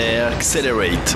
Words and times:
Accelerate. 0.00 1.14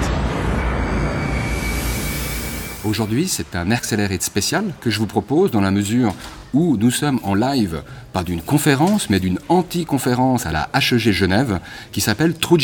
Aujourd'hui, 2.85 3.29
c'est 3.29 3.57
un 3.57 3.71
Accelerate 3.71 4.23
spécial 4.23 4.75
que 4.83 4.91
je 4.91 4.99
vous 4.99 5.07
propose 5.07 5.51
dans 5.51 5.63
la 5.63 5.71
mesure 5.71 6.15
où 6.53 6.77
nous 6.77 6.91
sommes 6.91 7.19
en 7.23 7.35
live, 7.35 7.83
pas 8.13 8.23
d'une 8.23 8.43
conférence, 8.43 9.09
mais 9.09 9.21
d'une 9.21 9.39
anti-conférence 9.49 10.45
à 10.45 10.53
la 10.53 10.69
HEG 10.75 11.13
Genève 11.13 11.61
qui 11.93 12.03
s'appelle 12.03 12.35
True. 12.35 12.59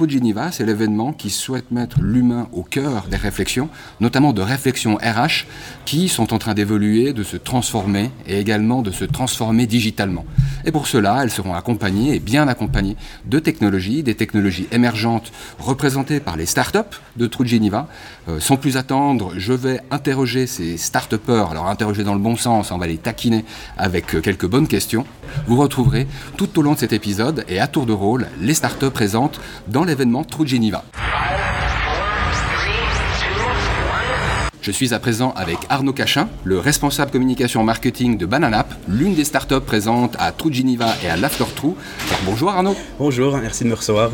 True 0.00 0.08
Geneva, 0.08 0.50
c'est 0.50 0.64
l'événement 0.64 1.12
qui 1.12 1.28
souhaite 1.28 1.70
mettre 1.70 2.00
l'humain 2.00 2.48
au 2.54 2.62
cœur 2.62 3.04
des 3.10 3.18
réflexions, 3.18 3.68
notamment 4.00 4.32
de 4.32 4.40
réflexions 4.40 4.96
RH 4.96 5.44
qui 5.84 6.08
sont 6.08 6.32
en 6.32 6.38
train 6.38 6.54
d'évoluer, 6.54 7.12
de 7.12 7.22
se 7.22 7.36
transformer 7.36 8.10
et 8.26 8.40
également 8.40 8.80
de 8.80 8.92
se 8.92 9.04
transformer 9.04 9.66
digitalement. 9.66 10.24
Et 10.64 10.72
pour 10.72 10.86
cela, 10.86 11.20
elles 11.22 11.30
seront 11.30 11.52
accompagnées 11.52 12.14
et 12.14 12.18
bien 12.18 12.48
accompagnées 12.48 12.96
de 13.26 13.38
technologies, 13.38 14.02
des 14.02 14.14
technologies 14.14 14.68
émergentes 14.72 15.32
représentées 15.58 16.20
par 16.20 16.38
les 16.38 16.46
startups 16.46 16.96
de 17.18 17.26
True 17.26 17.46
Geneva. 17.46 17.86
Euh, 18.30 18.40
sans 18.40 18.56
plus 18.56 18.78
attendre, 18.78 19.34
je 19.36 19.52
vais 19.52 19.82
interroger 19.90 20.46
ces 20.46 20.78
start 20.78 21.14
alors 21.28 21.68
interroger 21.68 22.04
dans 22.04 22.14
le 22.14 22.20
bon 22.20 22.36
sens, 22.36 22.70
on 22.70 22.78
va 22.78 22.86
les 22.86 22.96
taquiner 22.96 23.44
avec 23.76 24.14
euh, 24.14 24.22
quelques 24.22 24.46
bonnes 24.46 24.68
questions. 24.68 25.04
Vous 25.46 25.56
retrouverez 25.56 26.06
tout 26.38 26.58
au 26.58 26.62
long 26.62 26.72
de 26.72 26.78
cet 26.78 26.94
épisode 26.94 27.44
et 27.48 27.60
à 27.60 27.66
tour 27.66 27.84
de 27.84 27.92
rôle 27.92 28.28
les 28.40 28.54
startups 28.54 28.90
présentes 28.90 29.40
dans 29.68 29.84
l'événement 29.90 30.22
True 30.22 30.46
Geneva. 30.46 30.84
Je 34.62 34.70
suis 34.70 34.94
à 34.94 35.00
présent 35.00 35.32
avec 35.36 35.58
Arnaud 35.68 35.92
Cachin, 35.92 36.28
le 36.44 36.60
responsable 36.60 37.10
communication 37.10 37.64
marketing 37.64 38.16
de 38.16 38.24
Bananap, 38.24 38.72
l'une 38.88 39.14
des 39.14 39.24
startups 39.24 39.60
présentes 39.60 40.14
à 40.20 40.30
True 40.30 40.52
Geneva 40.52 40.94
et 41.02 41.08
à 41.08 41.16
l'After 41.16 41.46
True. 41.56 41.74
bonjour 42.24 42.50
Arnaud. 42.50 42.76
Bonjour, 42.98 43.36
merci 43.38 43.64
de 43.64 43.70
me 43.70 43.74
recevoir 43.74 44.10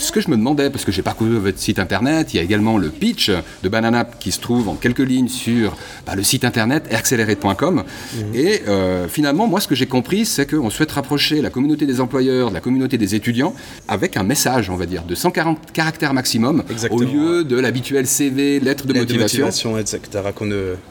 ce 0.00 0.12
que 0.12 0.20
je 0.20 0.30
me 0.30 0.36
demandais, 0.36 0.70
parce 0.70 0.84
que 0.84 0.92
j'ai 0.92 1.02
parcouru 1.02 1.36
votre 1.38 1.58
site 1.58 1.78
internet, 1.78 2.32
il 2.32 2.36
y 2.36 2.40
a 2.40 2.42
également 2.42 2.78
le 2.78 2.90
pitch 2.90 3.30
de 3.62 3.68
Bananap 3.68 4.18
qui 4.18 4.32
se 4.32 4.40
trouve 4.40 4.68
en 4.68 4.74
quelques 4.74 4.98
lignes 5.00 5.28
sur 5.28 5.76
bah, 6.06 6.14
le 6.14 6.22
site 6.22 6.44
internet 6.44 6.92
accéléré.com. 6.92 7.82
Mhm. 8.14 8.22
Et 8.34 8.62
euh, 8.68 9.08
finalement, 9.08 9.46
moi, 9.46 9.60
ce 9.60 9.68
que 9.68 9.74
j'ai 9.74 9.86
compris, 9.86 10.24
c'est 10.24 10.46
qu'on 10.48 10.70
souhaite 10.70 10.92
rapprocher 10.92 11.42
la 11.42 11.50
communauté 11.50 11.86
des 11.86 12.00
employeurs 12.00 12.50
de 12.50 12.54
la 12.54 12.60
communauté 12.60 12.98
des 12.98 13.14
étudiants 13.14 13.54
avec 13.88 14.16
un 14.16 14.22
message, 14.22 14.70
on 14.70 14.76
va 14.76 14.86
dire, 14.86 15.04
de 15.04 15.14
140 15.14 15.72
caractères 15.72 16.14
maximum, 16.14 16.64
au 16.90 17.00
lieu 17.00 17.44
de 17.44 17.58
l'habituel 17.58 18.06
CV, 18.06 18.60
lettre 18.60 18.86
de 18.86 18.94
motivation. 18.94 19.38
De 19.38 19.44
motivation, 19.44 19.78
etc., 19.78 20.24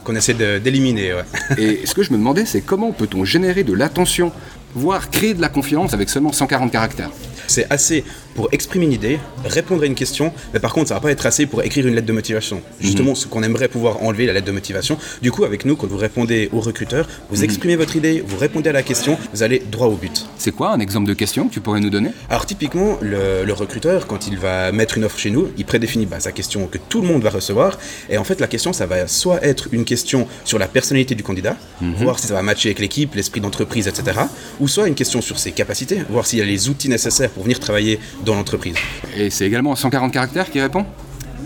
qu'on 0.03 0.15
essaie 0.15 0.59
d'éliminer. 0.59 1.13
Et 1.57 1.85
ce 1.85 1.93
que 1.93 2.03
je 2.03 2.11
me 2.11 2.17
demandais, 2.17 2.45
c'est 2.45 2.61
comment 2.61 2.91
peut-on 2.91 3.25
générer 3.25 3.63
de 3.63 3.73
l'attention, 3.73 4.31
voire 4.75 5.09
créer 5.09 5.33
de 5.33 5.41
la 5.41 5.49
confiance 5.49 5.93
avec 5.93 6.09
seulement 6.09 6.31
140 6.31 6.71
caractères? 6.71 7.11
C'est 7.47 7.71
assez 7.71 8.03
pour 8.37 8.49
exprimer 8.51 8.85
une 8.85 8.91
idée, 8.91 9.17
répondre 9.45 9.81
à 9.81 9.87
une 9.87 9.95
question, 9.95 10.31
mais 10.53 10.59
par 10.59 10.71
contre, 10.71 10.89
ça 10.89 10.93
va 10.93 10.99
pas 10.99 11.09
être 11.09 11.25
assez 11.25 11.47
pour 11.47 11.63
écrire 11.63 11.87
une 11.87 11.95
lettre 11.95 12.05
de 12.05 12.13
motivation. 12.13 12.61
Justement, 12.79 13.09
mhm. 13.09 13.15
ce 13.15 13.25
qu'on 13.25 13.41
aimerait 13.41 13.67
pouvoir 13.67 14.03
enlever, 14.03 14.27
la 14.27 14.33
lettre 14.33 14.45
de 14.45 14.51
motivation. 14.51 14.99
Du 15.23 15.31
coup, 15.31 15.43
avec 15.43 15.65
nous, 15.65 15.75
quand 15.75 15.87
vous 15.87 15.97
répondez 15.97 16.47
aux 16.53 16.59
recruteurs, 16.59 17.07
vous 17.31 17.37
mhm. 17.37 17.45
exprimez 17.45 17.75
votre 17.75 17.95
idée, 17.95 18.23
vous 18.25 18.37
répondez 18.37 18.69
à 18.69 18.73
la 18.73 18.83
question, 18.83 19.17
vous 19.33 19.41
allez 19.41 19.63
droit 19.71 19.87
au 19.87 19.95
but. 19.95 20.27
C'est 20.37 20.51
quoi 20.51 20.69
un 20.69 20.79
exemple 20.79 21.07
de 21.07 21.15
question 21.15 21.47
que 21.47 21.53
tu 21.55 21.61
pourrais 21.61 21.79
nous 21.79 21.89
donner? 21.89 22.11
Alors, 22.29 22.45
typiquement, 22.45 22.99
le, 23.01 23.51
recruteur, 23.53 24.05
quand 24.05 24.27
il 24.27 24.37
va 24.37 24.71
mettre 24.71 24.99
une 24.99 25.05
offre 25.05 25.17
chez 25.17 25.31
nous, 25.31 25.49
il 25.57 25.65
prédéfinit 25.65 26.05
bah, 26.05 26.19
sa 26.19 26.31
question 26.31 26.67
que 26.67 26.77
tout 26.77 27.01
le 27.01 27.07
monde 27.07 27.23
va 27.23 27.31
recevoir. 27.31 27.79
Et 28.07 28.19
en 28.19 28.23
fait, 28.23 28.39
la 28.39 28.45
question, 28.45 28.71
ça 28.71 28.85
va 28.85 29.07
soit 29.07 29.43
être 29.43 29.69
une 29.71 29.83
question 29.83 30.27
sur 30.45 30.59
la 30.59 30.67
personnalité 30.67 31.15
du 31.15 31.23
candidat, 31.23 31.57
mhm. 31.81 31.95
voir 31.95 32.19
si 32.19 32.27
ça 32.27 32.35
va 32.35 32.43
matcher 32.43 32.69
avec 32.69 32.77
l'équipe, 32.77 33.15
l'esprit 33.15 33.41
d'entreprise, 33.41 33.87
etc. 33.87 34.19
Ou 34.59 34.67
soit 34.67 34.87
une 34.87 34.93
question 34.93 35.23
sur 35.23 35.39
ses 35.39 35.53
capacités, 35.53 36.01
voir 36.07 36.27
s'il 36.27 36.37
y 36.37 36.43
a 36.43 36.45
les 36.45 36.69
outils 36.69 36.87
nécessaires 36.87 37.31
pour 37.31 37.41
venir 37.41 37.59
travailler 37.59 37.99
dans 38.27 38.35
l'entreprise. 38.35 38.75
Et 39.17 39.29
c'est 39.29 39.45
également 39.45 39.75
140 39.75 40.13
caractères 40.13 40.51
qui 40.51 40.61
répond? 40.61 40.85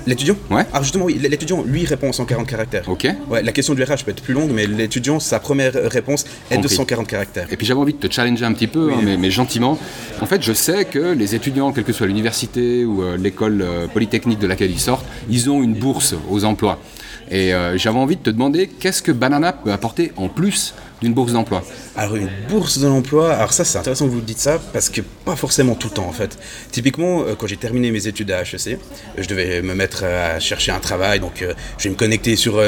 L'étudiant? 0.07 0.35
Ouais. 0.49 0.65
Alors 0.71 0.81
justement, 0.81 1.05
oui, 1.05 1.19
l'étudiant, 1.21 1.63
lui, 1.63 1.85
répond 1.85 2.09
en 2.09 2.11
140 2.11 2.47
caractères. 2.47 2.89
Ok. 2.89 3.07
Ouais, 3.29 3.43
la 3.43 3.51
question 3.51 3.75
du 3.75 3.83
RH 3.83 4.03
peut 4.03 4.11
être 4.11 4.23
plus 4.23 4.33
longue, 4.33 4.49
mais 4.51 4.65
l'étudiant, 4.65 5.19
sa 5.19 5.39
première 5.39 5.73
réponse 5.73 6.25
est 6.49 6.57
de 6.57 6.67
140 6.67 7.07
caractères. 7.07 7.47
Et 7.51 7.55
puis 7.55 7.67
j'avais 7.67 7.79
envie 7.79 7.93
de 7.93 7.99
te 7.99 8.11
challenger 8.11 8.43
un 8.45 8.53
petit 8.53 8.65
peu, 8.65 8.91
hein, 8.91 9.17
mais, 9.19 9.29
gentiment. 9.29 9.77
En 10.19 10.25
fait, 10.25 10.41
je 10.41 10.53
sais 10.53 10.85
que 10.85 11.13
les 11.13 11.35
étudiants, 11.35 11.71
quelle 11.71 11.83
que 11.83 11.93
soit 11.93 12.07
l'université 12.07 12.83
ou 12.83 13.03
euh, 13.03 13.15
l'école 13.15 13.61
euh, 13.61 13.87
polytechnique 13.87 14.39
de 14.39 14.47
laquelle 14.47 14.71
ils 14.71 14.79
sortent, 14.79 15.05
ils 15.29 15.51
ont 15.51 15.61
une 15.61 15.75
bourse 15.75 16.15
aux 16.31 16.45
emplois. 16.45 16.79
Et 17.29 17.53
euh, 17.53 17.77
j'avais 17.77 17.99
envie 17.99 18.15
de 18.15 18.21
te 18.21 18.31
demander 18.31 18.67
qu'est-ce 18.67 19.03
que 19.03 19.11
Banana 19.11 19.53
peut 19.53 19.71
apporter 19.71 20.11
en 20.17 20.29
plus 20.29 20.73
d'une 21.01 21.13
bourse 21.13 21.33
d'emploi 21.33 21.63
Alors 21.95 22.15
une 22.15 22.29
bourse 22.47 22.77
de 22.79 22.87
l'emploi, 22.87 23.33
alors 23.33 23.53
ça 23.53 23.65
c'est 23.65 23.77
intéressant 23.77 24.05
que 24.05 24.11
vous 24.11 24.21
dites 24.21 24.39
ça 24.39 24.59
parce 24.73 24.89
que 24.89 25.01
pas 25.01 25.35
forcément 25.35 25.75
tout 25.75 25.87
le 25.87 25.93
temps 25.95 26.07
en 26.07 26.11
fait. 26.11 26.37
Typiquement 26.71 27.21
euh, 27.21 27.35
quand 27.37 27.47
j'ai 27.47 27.57
terminé 27.57 27.91
mes 27.91 28.07
études 28.07 28.31
à 28.31 28.41
HEC, 28.41 28.77
je 29.17 29.27
devais 29.27 29.61
me 29.61 29.73
mettre 29.73 30.03
à 30.03 30.39
chercher 30.39 30.71
un 30.71 30.79
travail 30.79 31.19
donc 31.19 31.41
euh, 31.41 31.53
je 31.77 31.85
vais 31.85 31.89
me 31.89 31.95
connecter 31.95 32.35
sur 32.35 32.61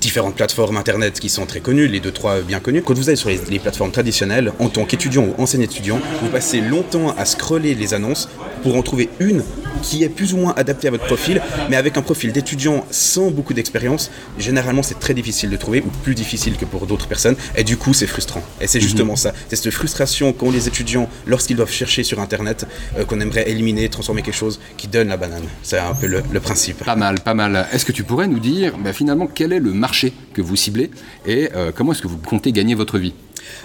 différentes 0.00 0.34
plateformes 0.34 0.76
internet 0.76 1.20
qui 1.20 1.28
sont 1.28 1.46
très 1.46 1.60
connues, 1.60 1.86
les 1.86 2.00
deux 2.00 2.12
trois 2.12 2.40
bien 2.40 2.60
connues. 2.60 2.82
Quand 2.82 2.94
vous 2.94 3.08
allez 3.08 3.16
sur 3.16 3.28
les, 3.28 3.40
les 3.48 3.58
plateformes 3.58 3.92
traditionnelles, 3.92 4.52
en 4.58 4.68
tant 4.68 4.84
qu'étudiant 4.84 5.24
ou 5.24 5.34
ancien 5.38 5.60
étudiant, 5.60 6.00
vous 6.22 6.28
passez 6.28 6.60
longtemps 6.60 7.14
à 7.16 7.24
scroller 7.24 7.74
les 7.74 7.94
annonces 7.94 8.28
pour 8.62 8.76
en 8.76 8.82
trouver 8.82 9.08
une 9.20 9.42
qui 9.82 10.04
est 10.04 10.08
plus 10.08 10.34
ou 10.34 10.38
moins 10.38 10.54
adaptée 10.56 10.88
à 10.88 10.90
votre 10.90 11.06
profil, 11.06 11.40
mais 11.70 11.76
avec 11.76 11.96
un 11.96 12.02
profil 12.02 12.32
d'étudiant 12.32 12.84
sans 12.90 13.30
beaucoup 13.30 13.54
d'expérience, 13.54 14.10
généralement 14.38 14.82
c'est 14.82 14.98
très 14.98 15.14
difficile 15.14 15.50
de 15.50 15.56
trouver, 15.56 15.80
ou 15.80 15.90
plus 16.02 16.14
difficile 16.14 16.56
que 16.56 16.64
pour 16.64 16.86
d'autres 16.86 17.06
personnes, 17.06 17.36
et 17.56 17.64
du 17.64 17.76
coup 17.76 17.94
c'est 17.94 18.06
frustrant. 18.06 18.42
Et 18.60 18.66
c'est 18.66 18.80
justement 18.80 19.12
mhm. 19.12 19.18
ça, 19.18 19.32
c'est 19.48 19.56
cette 19.56 19.72
frustration 19.72 20.32
qu'ont 20.32 20.50
les 20.50 20.68
étudiants 20.68 21.08
lorsqu'ils 21.26 21.56
doivent 21.56 21.70
chercher 21.70 22.02
sur 22.02 22.20
Internet, 22.20 22.66
euh, 22.98 23.04
qu'on 23.04 23.20
aimerait 23.20 23.48
éliminer, 23.50 23.88
transformer 23.88 24.22
quelque 24.22 24.34
chose 24.34 24.60
qui 24.76 24.88
donne 24.88 25.08
la 25.08 25.16
banane. 25.16 25.44
C'est 25.62 25.78
un 25.78 25.94
peu 25.94 26.06
le, 26.06 26.22
principe. 26.40 26.84
Pas 26.84 26.96
mal, 26.96 27.20
pas 27.20 27.34
mal. 27.34 27.66
Est-ce 27.72 27.84
que 27.84 27.92
tu 27.92 28.02
pourrais 28.02 28.26
nous 28.26 28.40
dire 28.40 28.74
bah, 28.78 28.92
finalement 28.92 29.26
quel 29.26 29.52
est 29.52 29.60
le 29.60 29.72
marché 29.72 29.89
que 30.34 30.42
vous 30.42 30.56
ciblez 30.56 30.90
et 31.26 31.50
euh, 31.54 31.72
comment 31.74 31.92
est-ce 31.92 32.02
que 32.02 32.08
vous 32.08 32.18
comptez 32.18 32.52
gagner 32.52 32.74
votre 32.74 32.98
vie? 32.98 33.14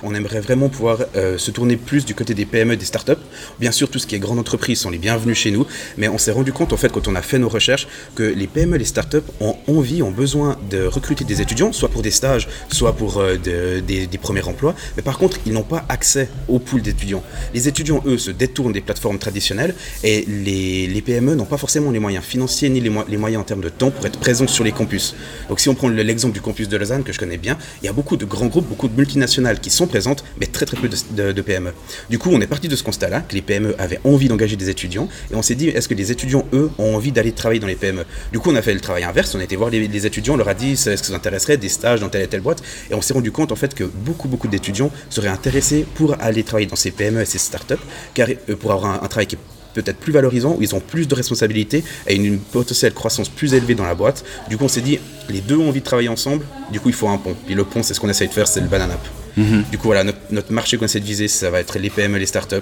On 0.03 0.13
aimerait 0.13 0.41
vraiment 0.41 0.69
pouvoir 0.69 0.99
euh, 1.15 1.37
se 1.37 1.51
tourner 1.51 1.77
plus 1.77 2.05
du 2.05 2.15
côté 2.15 2.33
des 2.33 2.45
PME, 2.45 2.77
des 2.77 2.85
startups. 2.85 3.13
Bien 3.59 3.71
sûr, 3.71 3.89
tout 3.89 3.99
ce 3.99 4.07
qui 4.07 4.15
est 4.15 4.19
grande 4.19 4.39
entreprise 4.39 4.79
sont 4.79 4.89
les 4.89 4.97
bienvenus 4.97 5.37
chez 5.37 5.51
nous, 5.51 5.65
mais 5.97 6.07
on 6.07 6.17
s'est 6.17 6.31
rendu 6.31 6.53
compte, 6.53 6.73
en 6.73 6.77
fait, 6.77 6.91
quand 6.91 7.07
on 7.07 7.15
a 7.15 7.21
fait 7.21 7.39
nos 7.39 7.49
recherches, 7.49 7.87
que 8.15 8.23
les 8.23 8.47
PME, 8.47 8.77
les 8.77 8.85
startups 8.85 9.17
ont 9.39 9.55
envie, 9.67 10.01
ont 10.01 10.11
besoin 10.11 10.57
de 10.69 10.85
recruter 10.85 11.23
des 11.23 11.41
étudiants, 11.41 11.71
soit 11.71 11.89
pour 11.89 12.01
des 12.01 12.11
stages, 12.11 12.47
soit 12.69 12.93
pour 12.93 13.17
euh, 13.17 13.37
des, 13.37 14.07
premiers 14.21 14.43
emplois, 14.43 14.73
mais 14.95 15.03
par 15.03 15.17
contre, 15.17 15.37
ils 15.45 15.53
n'ont 15.53 15.63
pas 15.63 15.85
accès 15.89 16.29
au 16.47 16.59
pool 16.59 16.81
d'étudiants. 16.81 17.23
Les 17.53 17.67
étudiants, 17.67 18.01
eux, 18.05 18.17
se 18.17 18.31
détournent 18.31 18.73
des 18.73 18.81
plateformes 18.81 19.19
traditionnelles 19.19 19.75
et 20.03 20.25
les, 20.27 21.01
PME 21.05 21.35
n'ont 21.35 21.45
pas 21.45 21.57
forcément 21.57 21.91
les 21.91 21.99
moyens 21.99 22.25
financiers 22.25 22.69
ni 22.69 22.81
les, 22.81 22.91
les, 23.07 23.17
moyens 23.17 23.41
en 23.41 23.45
termes 23.45 23.61
de 23.61 23.69
temps 23.69 23.91
pour 23.91 24.05
être 24.07 24.17
présents 24.17 24.47
sur 24.47 24.63
les 24.63 24.71
campus. 24.71 25.15
Donc, 25.49 25.59
si 25.59 25.69
on 25.69 25.75
prend 25.75 25.87
l'exemple 25.87 26.33
du 26.33 26.41
campus 26.41 26.67
de 26.67 26.77
Lausanne, 26.77 27.03
que 27.03 27.13
je 27.13 27.19
connais 27.19 27.37
bien, 27.37 27.57
il 27.81 27.85
y 27.85 27.89
a 27.89 27.93
beaucoup 27.93 28.17
de 28.17 28.25
grands 28.25 28.47
groupes, 28.47 28.67
beaucoup 28.67 28.87
de 28.87 28.95
multinationales 28.95 29.59
qui 29.65 29.71
sont 29.71 29.87
présentes, 29.87 30.23
mais 30.39 30.45
très 30.45 30.67
très 30.67 30.77
peu 30.77 30.87
de, 30.87 31.41
PME. 31.41 31.73
Du 32.11 32.19
coup, 32.19 32.29
on 32.31 32.39
est 32.39 32.45
parti 32.45 32.67
de 32.67 32.75
ce 32.75 32.83
constat-là, 32.83 33.21
que 33.21 33.33
les 33.33 33.41
PME 33.41 33.73
avaient 33.79 33.99
envie 34.03 34.27
d'engager 34.27 34.55
des 34.55 34.69
étudiants, 34.69 35.09
et 35.31 35.35
on 35.35 35.41
s'est 35.41 35.55
dit, 35.55 35.69
est-ce 35.69 35.87
que 35.87 35.95
les 35.95 36.11
étudiants, 36.11 36.45
eux, 36.53 36.69
ont 36.77 36.95
envie 36.95 37.11
d'aller 37.11 37.31
travailler 37.31 37.59
dans 37.59 37.65
les 37.65 37.75
PME 37.75 38.05
Du 38.31 38.37
coup, 38.37 38.51
on 38.51 38.55
a 38.55 38.61
fait 38.61 38.75
le 38.75 38.79
travail 38.79 39.03
inverse, 39.03 39.33
on 39.33 39.39
a 39.39 39.43
été 39.43 39.55
voir 39.55 39.71
les, 39.71 40.05
étudiants, 40.05 40.35
on 40.35 40.37
leur 40.37 40.49
a 40.49 40.53
dit, 40.53 40.73
est-ce 40.73 41.01
que 41.01 41.07
ça 41.07 41.15
intéresserait 41.15 41.57
des 41.57 41.69
stages 41.69 41.99
dans 41.99 42.09
telle 42.09 42.21
et 42.21 42.27
telle 42.27 42.41
boîte, 42.41 42.61
et 42.91 42.93
on 42.93 43.01
s'est 43.01 43.15
rendu 43.15 43.31
compte 43.31 43.51
en 43.51 43.55
fait 43.55 43.73
que 43.73 43.83
beaucoup 43.83 44.27
beaucoup 44.27 44.47
d'étudiants 44.47 44.91
seraient 45.09 45.29
intéressés 45.29 45.83
pour 45.95 46.15
aller 46.19 46.43
travailler 46.43 46.67
dans 46.67 46.75
ces 46.75 46.91
PME 46.91 47.21
et 47.21 47.25
ces 47.25 47.39
startups, 47.39 47.73
car 48.13 48.27
euh, 48.29 48.55
pour 48.55 48.71
avoir 48.71 49.03
un, 49.03 49.07
travail 49.07 49.25
qui 49.25 49.35
est 49.35 49.39
peut-être 49.73 49.97
plus 49.97 50.13
valorisant, 50.13 50.55
où 50.57 50.61
ils 50.61 50.75
ont 50.75 50.79
plus 50.79 51.07
de 51.07 51.15
responsabilités 51.15 51.83
et 52.05 52.15
une, 52.15 52.37
potentielle 52.37 52.93
croissance 52.93 53.29
plus 53.29 53.55
élevée 53.55 53.73
dans 53.73 53.83
la 53.83 53.95
boîte. 53.95 54.23
Du 54.47 54.57
coup, 54.57 54.65
on 54.65 54.69
s'est 54.69 54.81
dit, 54.81 54.99
les 55.27 55.41
deux 55.41 55.57
ont 55.57 55.69
envie 55.69 55.79
de 55.79 55.85
travailler 55.85 56.09
ensemble, 56.09 56.45
du 56.71 56.79
coup, 56.79 56.89
il 56.89 56.95
faut 56.95 57.09
un 57.09 57.17
pont. 57.17 57.35
Et 57.49 57.55
le 57.55 57.63
pont, 57.63 57.81
c'est 57.81 57.95
ce 57.95 57.99
qu'on 57.99 58.09
essaye 58.09 58.27
de 58.27 58.33
faire, 58.33 58.47
c'est 58.47 58.61
le 58.61 58.67
banana. 58.67 58.97
Mhm. 59.37 59.65
Du 59.71 59.77
coup, 59.77 59.87
voilà, 59.87 60.03
notre, 60.03 60.51
marché 60.51 60.77
qu'on 60.77 60.85
essaie 60.85 60.99
de 60.99 61.05
viser, 61.05 61.27
ça 61.27 61.49
va 61.49 61.59
être 61.59 61.77
les 61.79 61.89
PME, 61.89 62.17
les 62.17 62.25
startups 62.25 62.55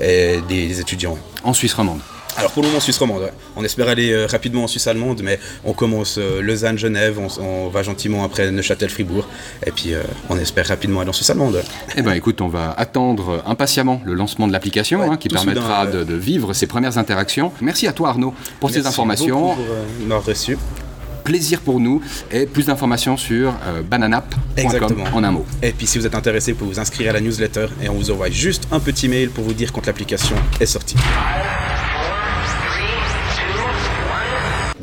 et 0.00 0.40
les, 0.48 0.80
étudiants. 0.80 1.18
En 1.44 1.52
Suisse 1.52 1.74
romande 1.74 2.00
alors 2.36 2.52
pour 2.52 2.62
le 2.62 2.68
moment 2.68 2.80
Suisse 2.80 2.96
romande, 2.96 3.28
on 3.56 3.64
espère 3.64 3.88
aller 3.88 4.12
euh, 4.12 4.26
rapidement 4.26 4.62
en 4.62 4.66
Suisse 4.68 4.86
allemande, 4.86 5.20
mais 5.22 5.40
on 5.64 5.72
commence 5.72 6.16
euh, 6.16 6.40
Lausanne, 6.40 6.78
Genève, 6.78 7.18
on, 7.18 7.68
va 7.68 7.82
gentiment 7.82 8.22
après 8.22 8.50
Neuchâtel, 8.52 8.88
Fribourg, 8.88 9.26
et 9.66 9.72
puis 9.72 9.94
euh, 9.94 10.02
on 10.28 10.38
espère 10.38 10.66
rapidement 10.66 11.00
aller 11.00 11.10
en 11.10 11.12
Suisse 11.12 11.28
allemande. 11.28 11.62
Eh 11.96 12.02
bien 12.02 12.12
écoute, 12.12 12.40
on 12.40 12.48
va 12.48 12.70
attendre 12.70 13.42
impatiemment 13.46 14.00
le 14.04 14.14
lancement 14.14 14.46
de 14.46 14.52
l'application 14.52 15.02
hein, 15.02 15.16
qui 15.16 15.28
permettra 15.28 15.86
de, 15.86 16.14
vivre 16.14 16.52
ces 16.52 16.68
premières 16.68 16.98
interactions. 16.98 17.52
Merci 17.60 17.88
à 17.88 17.92
toi 17.92 18.10
Arnaud 18.10 18.32
pour 18.60 18.70
ces 18.70 18.86
informations. 18.86 19.56
Merci 19.56 20.06
pour 20.08 20.24
reçu 20.24 20.56
plaisir 21.20 21.60
pour 21.60 21.80
nous. 21.80 22.00
Et 22.32 22.46
plus 22.46 22.66
d'informations 22.66 23.16
sur 23.16 23.54
euh, 23.66 23.82
bananap.com 23.82 25.04
en 25.12 25.24
un 25.24 25.30
mot. 25.30 25.46
Et 25.62 25.72
puis 25.72 25.86
si 25.86 25.98
vous 25.98 26.06
êtes 26.06 26.14
intéressé, 26.14 26.54
pour 26.54 26.68
vous 26.68 26.80
inscrire 26.80 27.10
à 27.10 27.12
la 27.12 27.20
newsletter 27.20 27.66
et 27.82 27.88
on 27.88 27.94
vous 27.94 28.10
envoie 28.10 28.30
juste 28.30 28.66
un 28.72 28.80
petit 28.80 29.08
mail 29.08 29.30
pour 29.30 29.44
vous 29.44 29.54
dire 29.54 29.72
quand 29.72 29.86
l'application 29.86 30.36
est 30.60 30.66
sortie. 30.66 30.96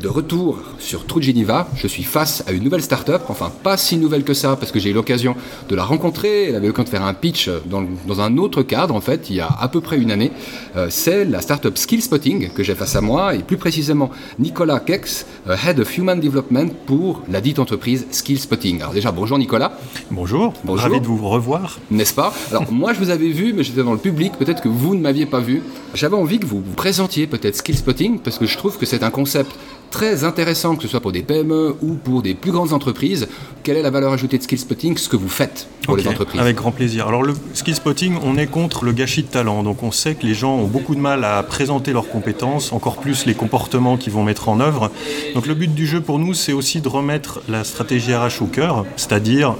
De 0.00 0.06
retour 0.06 0.60
sur 0.78 1.06
True 1.06 1.20
Geneva, 1.20 1.66
je 1.74 1.88
suis 1.88 2.04
face 2.04 2.44
à 2.46 2.52
une 2.52 2.62
nouvelle 2.62 2.82
start-up, 2.82 3.22
enfin 3.28 3.50
pas 3.64 3.76
si 3.76 3.96
nouvelle 3.96 4.22
que 4.22 4.32
ça, 4.32 4.54
parce 4.54 4.70
que 4.70 4.78
j'ai 4.78 4.90
eu 4.90 4.92
l'occasion 4.92 5.34
de 5.68 5.74
la 5.74 5.82
rencontrer, 5.82 6.44
elle 6.44 6.54
avait 6.54 6.68
l'occasion 6.68 6.84
de 6.84 6.88
faire 6.90 7.02
un 7.02 7.14
pitch 7.14 7.50
dans, 7.66 7.82
dans, 8.06 8.20
un 8.20 8.36
autre 8.36 8.62
cadre, 8.62 8.94
en 8.94 9.00
fait, 9.00 9.28
il 9.28 9.36
y 9.36 9.40
a 9.40 9.48
à 9.48 9.66
peu 9.66 9.80
près 9.80 9.98
une 9.98 10.12
année. 10.12 10.30
Euh, 10.76 10.86
c'est 10.88 11.24
la 11.24 11.40
start-up 11.40 11.76
Skillspotting 11.76 12.50
que 12.50 12.62
j'ai 12.62 12.76
face 12.76 12.94
à 12.94 13.00
moi, 13.00 13.34
et 13.34 13.38
plus 13.38 13.56
précisément 13.56 14.10
Nicolas 14.38 14.78
Kex, 14.78 15.26
euh, 15.48 15.56
Head 15.66 15.80
of 15.80 15.98
Human 15.98 16.20
Development 16.20 16.68
pour 16.86 17.22
la 17.28 17.40
dite 17.40 17.58
entreprise 17.58 18.06
Skillspotting. 18.12 18.80
Alors 18.80 18.92
déjà, 18.92 19.10
bonjour 19.10 19.36
Nicolas. 19.36 19.72
Bonjour, 20.12 20.54
bonjour. 20.62 20.84
ravi 20.84 21.00
de 21.00 21.06
vous 21.06 21.28
revoir. 21.28 21.80
N'est-ce 21.90 22.14
pas? 22.14 22.32
Alors 22.50 22.64
moi 22.70 22.92
je 22.92 23.00
vous 23.00 23.10
avais 23.10 23.30
vu, 23.30 23.52
mais 23.52 23.64
j'étais 23.64 23.82
dans 23.82 23.94
le 23.94 23.98
public, 23.98 24.34
peut-être 24.38 24.62
que 24.62 24.68
vous 24.68 24.94
ne 24.94 25.00
m'aviez 25.00 25.26
pas 25.26 25.40
vu. 25.40 25.60
J'avais 25.94 26.16
envie 26.16 26.38
que 26.38 26.46
vous 26.46 26.60
vous 26.60 26.74
présentiez 26.74 27.26
peut-être 27.26 27.56
Skillspotting, 27.56 28.20
parce 28.20 28.38
que 28.38 28.46
je 28.46 28.56
trouve 28.56 28.78
que 28.78 28.86
c'est 28.86 29.02
un 29.02 29.10
concept 29.10 29.50
très 29.90 30.24
intéressant, 30.24 30.76
que 30.76 30.82
ce 30.82 30.88
soit 30.88 31.00
pour 31.00 31.12
des 31.12 31.22
PME 31.22 31.76
ou 31.82 31.94
pour 31.94 32.22
des 32.22 32.34
plus 32.34 32.52
grandes 32.52 32.72
entreprises. 32.72 33.28
Quelle 33.62 33.76
est 33.76 33.82
la 33.82 33.90
valeur 33.90 34.12
ajoutée 34.12 34.38
de 34.38 34.42
Skillspotting, 34.42 34.96
ce 34.96 35.08
que 35.08 35.16
vous 35.16 35.28
faites 35.28 35.68
pour 35.82 35.96
les 35.96 36.06
entreprises 36.08 36.40
Avec 36.40 36.56
grand 36.56 36.70
plaisir. 36.70 37.08
Alors 37.08 37.22
le 37.22 37.34
Skillspotting, 37.54 38.16
on 38.22 38.36
est 38.38 38.46
contre 38.46 38.84
le 38.84 38.92
gâchis 38.92 39.22
de 39.22 39.28
talent. 39.28 39.62
Donc 39.62 39.82
on 39.82 39.90
sait 39.90 40.14
que 40.14 40.26
les 40.26 40.34
gens 40.34 40.56
ont 40.56 40.66
beaucoup 40.66 40.94
de 40.94 41.00
mal 41.00 41.24
à 41.24 41.42
présenter 41.42 41.92
leurs 41.92 42.08
compétences, 42.08 42.72
encore 42.72 42.96
plus 42.96 43.26
les 43.26 43.34
comportements 43.34 43.96
qu'ils 43.96 44.12
vont 44.12 44.22
mettre 44.22 44.48
en 44.48 44.60
œuvre. 44.60 44.90
Donc 45.34 45.46
le 45.46 45.54
but 45.54 45.74
du 45.74 45.86
jeu 45.86 46.00
pour 46.00 46.18
nous, 46.18 46.34
c'est 46.34 46.52
aussi 46.52 46.80
de 46.80 46.88
remettre 46.88 47.40
la 47.48 47.64
stratégie 47.64 48.14
RH 48.14 48.42
au 48.42 48.46
cœur, 48.46 48.86
c'est-à-dire 48.96 49.54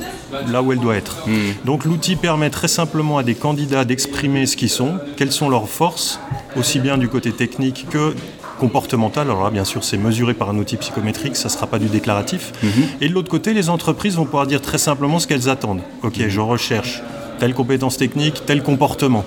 là 0.51 0.63
où 0.63 0.73
elle 0.73 0.81
doit 0.81 0.97
être. 0.97 1.27
Hmm. 1.27 1.53
Donc 1.65 1.85
l'outil 1.85 2.17
permet 2.17 2.51
très 2.51 2.69
simplement 2.69 3.19
à 3.19 3.23
des 3.23 3.35
candidats 3.35 3.85
d'exprimer 3.85 4.47
ce 4.47 4.57
qu'ils 4.57 4.71
sont, 4.71 4.95
quelles 5.17 5.33
sont 5.33 5.49
leurs 5.49 5.69
forces, 5.69 6.21
aussi 6.57 6.81
bien 6.81 6.99
du 6.99 7.09
côté 7.09 7.33
technique 7.33 7.87
que 7.91 8.15
comportemental. 8.59 9.29
Alors 9.31 9.45
là, 9.45 9.51
bien 9.51 9.65
sûr, 9.65 9.85
c'est 9.85 9.97
mesuré 9.97 10.35
par 10.35 10.51
un 10.51 10.59
outil 10.59 10.77
psychométrique, 10.77 11.37
ça 11.37 11.49
ne 11.49 11.53
sera 11.53 11.67
pas 11.67 11.79
du 11.79 11.87
déclaratif. 11.87 12.53
Mhm. 12.63 12.71
Et 13.01 13.09
de 13.09 13.15
l'autre 13.15 13.31
côté, 13.31 13.55
les 13.55 13.71
entreprises 13.71 14.17
vont 14.17 14.25
pouvoir 14.25 14.47
dire 14.47 14.61
très 14.61 14.79
simplement 14.79 15.19
ce 15.19 15.27
qu'elles 15.27 15.49
attendent. 15.49 15.83
Ok, 16.03 16.19
mhm. 16.19 16.29
je 16.29 16.41
recherche 16.41 17.03
telle 17.39 17.55
compétence 17.55 17.97
technique, 17.97 18.43
tel 18.47 18.63
comportement. 18.63 19.25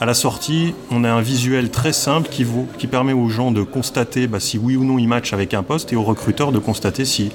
À 0.00 0.06
la 0.06 0.14
sortie, 0.14 0.74
on 0.90 1.04
a 1.04 1.10
un 1.10 1.20
visuel 1.20 1.70
très 1.70 1.92
simple 1.92 2.28
qui, 2.28 2.42
vous, 2.42 2.66
qui 2.78 2.88
permet 2.88 3.12
aux 3.12 3.28
gens 3.28 3.52
de 3.52 3.62
constater 3.62 4.26
bah, 4.26 4.40
si 4.40 4.58
oui 4.58 4.76
ou 4.76 4.84
non 4.84 4.98
ils 4.98 5.06
matchent 5.06 5.32
avec 5.32 5.54
un 5.54 5.62
poste 5.62 5.92
et 5.92 5.96
aux 5.96 6.02
recruteurs 6.02 6.50
de 6.50 6.58
constater 6.58 7.04
si 7.04 7.30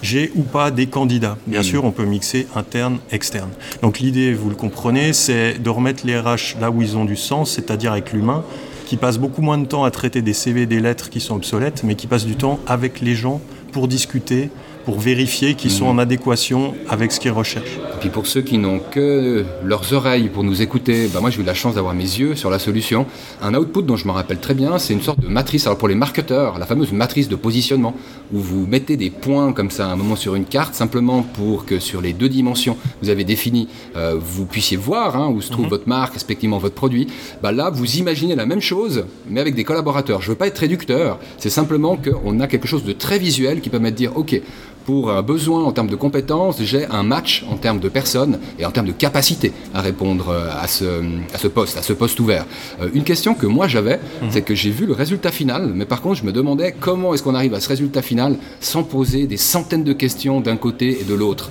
j'ai 0.00 0.30
ou 0.36 0.42
pas 0.42 0.70
des 0.70 0.86
candidats. 0.86 1.36
Bien 1.46 1.58
mhm. 1.58 1.64
sûr, 1.64 1.84
on 1.84 1.90
peut 1.90 2.04
mixer 2.04 2.46
interne, 2.54 2.98
externe. 3.10 3.50
Donc 3.82 3.98
l'idée, 3.98 4.32
vous 4.32 4.48
le 4.48 4.54
comprenez, 4.54 5.12
c'est 5.12 5.58
de 5.58 5.70
remettre 5.70 6.06
les 6.06 6.18
RH 6.18 6.60
là 6.60 6.70
où 6.70 6.80
ils 6.80 6.96
ont 6.96 7.04
du 7.04 7.16
sens, 7.16 7.50
c'est-à-dire 7.50 7.92
avec 7.92 8.12
l'humain, 8.12 8.44
qui 8.86 8.96
passe 8.96 9.18
beaucoup 9.18 9.42
moins 9.42 9.58
de 9.58 9.66
temps 9.66 9.84
à 9.84 9.90
traiter 9.90 10.22
des 10.22 10.32
CV, 10.32 10.66
des 10.66 10.80
lettres 10.80 11.10
qui 11.10 11.20
sont 11.20 11.36
obsolètes, 11.36 11.82
mais 11.84 11.94
qui 11.94 12.06
passe 12.06 12.24
du 12.24 12.36
temps 12.36 12.60
avec 12.66 13.00
les 13.00 13.14
gens 13.14 13.40
pour 13.72 13.88
discuter, 13.88 14.50
pour 14.84 15.00
vérifier 15.00 15.54
qu'ils 15.54 15.70
sont 15.70 15.86
en 15.86 15.98
adéquation 15.98 16.74
avec 16.88 17.10
ce 17.10 17.18
qu'ils 17.18 17.32
recherchent. 17.32 17.78
Et 17.96 18.00
puis 18.00 18.10
pour 18.10 18.26
ceux 18.26 18.42
qui 18.42 18.58
n'ont 18.58 18.78
que 18.78 19.44
leurs 19.64 19.92
oreilles 19.94 20.28
pour 20.28 20.44
nous 20.44 20.62
écouter, 20.62 21.08
bah 21.12 21.20
moi 21.20 21.30
j'ai 21.30 21.40
eu 21.40 21.44
la 21.44 21.54
chance 21.54 21.74
d'avoir 21.74 21.94
mes 21.94 22.02
yeux 22.02 22.36
sur 22.36 22.50
la 22.50 22.58
solution. 22.58 23.06
Un 23.42 23.54
output 23.54 23.82
dont 23.82 23.96
je 23.96 24.06
me 24.06 24.12
rappelle 24.12 24.38
très 24.38 24.54
bien, 24.54 24.78
c'est 24.78 24.92
une 24.92 25.02
sorte 25.02 25.20
de 25.20 25.28
matrice, 25.28 25.66
alors 25.66 25.78
pour 25.78 25.88
les 25.88 25.94
marketeurs, 25.94 26.58
la 26.58 26.66
fameuse 26.66 26.92
matrice 26.92 27.28
de 27.28 27.36
positionnement, 27.36 27.94
où 28.34 28.38
vous 28.38 28.66
mettez 28.66 28.96
des 28.96 29.10
points 29.10 29.52
comme 29.52 29.70
ça 29.70 29.86
à 29.86 29.92
un 29.92 29.96
moment 29.96 30.16
sur 30.16 30.34
une 30.34 30.44
carte, 30.44 30.74
simplement 30.74 31.22
pour 31.22 31.64
que 31.64 31.78
sur 31.78 32.00
les 32.00 32.12
deux 32.12 32.28
dimensions 32.28 32.76
vous 33.00 33.08
avez 33.08 33.24
défini, 33.24 33.68
euh, 33.96 34.18
vous 34.20 34.44
puissiez 34.44 34.76
voir 34.76 35.16
hein, 35.16 35.28
où 35.28 35.40
se 35.40 35.50
trouve 35.50 35.66
mhm. 35.66 35.70
votre 35.70 35.88
marque, 35.88 36.14
respectivement 36.14 36.58
votre 36.58 36.74
produit. 36.74 37.06
Bah 37.42 37.52
là, 37.52 37.70
vous 37.70 37.96
imaginez 37.96 38.34
la 38.34 38.44
même 38.44 38.60
chose, 38.60 39.04
mais 39.30 39.40
avec 39.40 39.54
des 39.54 39.64
collaborateurs. 39.64 40.20
Je 40.20 40.26
ne 40.26 40.30
veux 40.32 40.38
pas 40.38 40.48
être 40.48 40.58
réducteur, 40.58 41.20
c'est 41.38 41.50
simplement 41.50 41.96
qu'on 41.96 42.40
a 42.40 42.48
quelque 42.48 42.66
chose 42.66 42.84
de 42.84 42.92
très 42.92 43.18
visuel 43.18 43.60
qui 43.60 43.70
permet 43.70 43.92
de 43.92 43.96
dire, 43.96 44.16
ok, 44.16 44.40
pour 44.84 45.10
un 45.10 45.22
besoin 45.22 45.64
en 45.64 45.72
termes 45.72 45.88
de 45.88 45.96
compétences, 45.96 46.62
j'ai 46.62 46.86
un 46.86 47.02
match 47.02 47.44
en 47.50 47.56
termes 47.56 47.80
de 47.80 47.88
personnes 47.88 48.38
et 48.58 48.66
en 48.66 48.70
termes 48.70 48.86
de 48.86 48.92
capacité 48.92 49.52
à 49.72 49.80
répondre 49.80 50.28
euh, 50.28 50.48
à 50.60 50.68
ce, 50.68 51.02
à 51.32 51.38
ce 51.38 51.48
poste, 51.48 51.76
à 51.76 51.82
ce 51.82 51.92
poste 51.92 52.20
ouvert. 52.20 52.46
Euh, 52.80 52.88
une 52.94 53.04
question 53.04 53.34
que 53.34 53.46
moi 53.46 53.68
j'avais, 53.68 54.00
mhm. 54.22 54.30
c'est 54.30 54.42
que 54.42 54.54
j'ai 54.54 54.70
vu 54.70 54.86
le 54.86 54.92
résultat 54.92 55.30
final, 55.30 55.72
mais 55.74 55.84
par 55.86 56.02
contre 56.02 56.16
je 56.16 56.24
me 56.24 56.32
demandais 56.32 56.74
comment 56.78 57.14
est-ce 57.14 57.22
qu'on 57.22 57.34
arrive 57.34 57.54
à 57.54 57.60
ce 57.60 57.68
résultat 57.68 58.02
final 58.02 58.36
sans 58.60 58.82
poser 58.82 59.26
des 59.26 59.36
centaines 59.36 59.84
de 59.84 59.92
questions 59.92 60.40
d'un 60.40 60.56
côté 60.56 61.00
et 61.00 61.04
de 61.04 61.14
l'autre. 61.14 61.50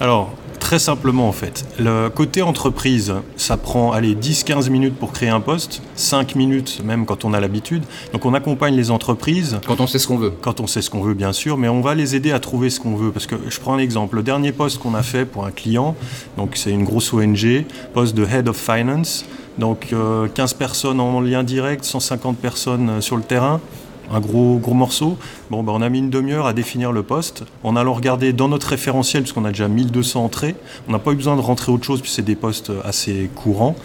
Alors, 0.00 0.32
Très 0.66 0.80
simplement 0.80 1.28
en 1.28 1.32
fait. 1.32 1.64
Le 1.78 2.08
côté 2.08 2.42
entreprise, 2.42 3.14
ça 3.36 3.56
prend 3.56 3.96
10-15 3.96 4.68
minutes 4.68 4.96
pour 4.96 5.12
créer 5.12 5.28
un 5.28 5.38
poste, 5.38 5.80
5 5.94 6.34
minutes 6.34 6.82
même 6.84 7.06
quand 7.06 7.24
on 7.24 7.32
a 7.34 7.38
l'habitude. 7.38 7.84
Donc 8.12 8.26
on 8.26 8.34
accompagne 8.34 8.74
les 8.74 8.90
entreprises. 8.90 9.60
Quand 9.64 9.80
on 9.80 9.86
sait 9.86 10.00
ce 10.00 10.08
qu'on 10.08 10.16
veut. 10.16 10.32
Quand 10.40 10.58
on 10.58 10.66
sait 10.66 10.82
ce 10.82 10.90
qu'on 10.90 11.02
veut 11.02 11.14
bien 11.14 11.32
sûr, 11.32 11.56
mais 11.56 11.68
on 11.68 11.82
va 11.82 11.94
les 11.94 12.16
aider 12.16 12.32
à 12.32 12.40
trouver 12.40 12.68
ce 12.68 12.80
qu'on 12.80 12.96
veut. 12.96 13.12
Parce 13.12 13.26
que 13.26 13.36
je 13.48 13.60
prends 13.60 13.74
un 13.74 13.78
exemple. 13.78 14.16
Le 14.16 14.24
dernier 14.24 14.50
poste 14.50 14.78
qu'on 14.78 14.96
a 14.96 15.04
fait 15.04 15.24
pour 15.24 15.46
un 15.46 15.52
client, 15.52 15.94
donc 16.36 16.56
c'est 16.56 16.72
une 16.72 16.82
grosse 16.82 17.12
ONG, 17.12 17.64
poste 17.94 18.16
de 18.16 18.24
Head 18.24 18.48
of 18.48 18.56
Finance. 18.56 19.24
Donc 19.58 19.90
15 19.90 19.94
euh, 19.94 20.56
personnes 20.58 20.98
en 20.98 21.20
lien 21.20 21.44
direct, 21.44 21.84
150 21.84 22.38
personnes 22.38 22.90
euh, 22.90 23.00
sur 23.00 23.16
le 23.16 23.22
terrain 23.22 23.60
un 24.12 24.20
gros, 24.20 24.60
morceau. 24.74 25.16
Bon, 25.50 25.62
ben, 25.62 25.72
on 25.72 25.82
a 25.82 25.88
mis 25.88 25.98
une 25.98 26.10
demi-heure 26.10 26.46
à 26.46 26.52
définir 26.52 26.92
le 26.92 27.02
poste. 27.02 27.44
En 27.62 27.76
allant 27.76 27.94
regarder 27.94 28.32
dans 28.32 28.48
notre 28.48 28.68
référentiel, 28.68 29.22
puisqu'on 29.22 29.44
a 29.44 29.50
déjà 29.50 29.68
1200 29.68 30.24
entrées, 30.24 30.54
on 30.88 30.92
n'a 30.92 30.98
pas 30.98 31.12
eu 31.12 31.16
besoin 31.16 31.36
de 31.36 31.40
rentrer 31.40 31.72
autre 31.72 31.84
chose, 31.84 32.00
puisque 32.00 32.16
c'est 32.16 32.22
des 32.22 32.36
postes 32.36 32.72
assez 32.84 33.30
courants. 33.34 33.76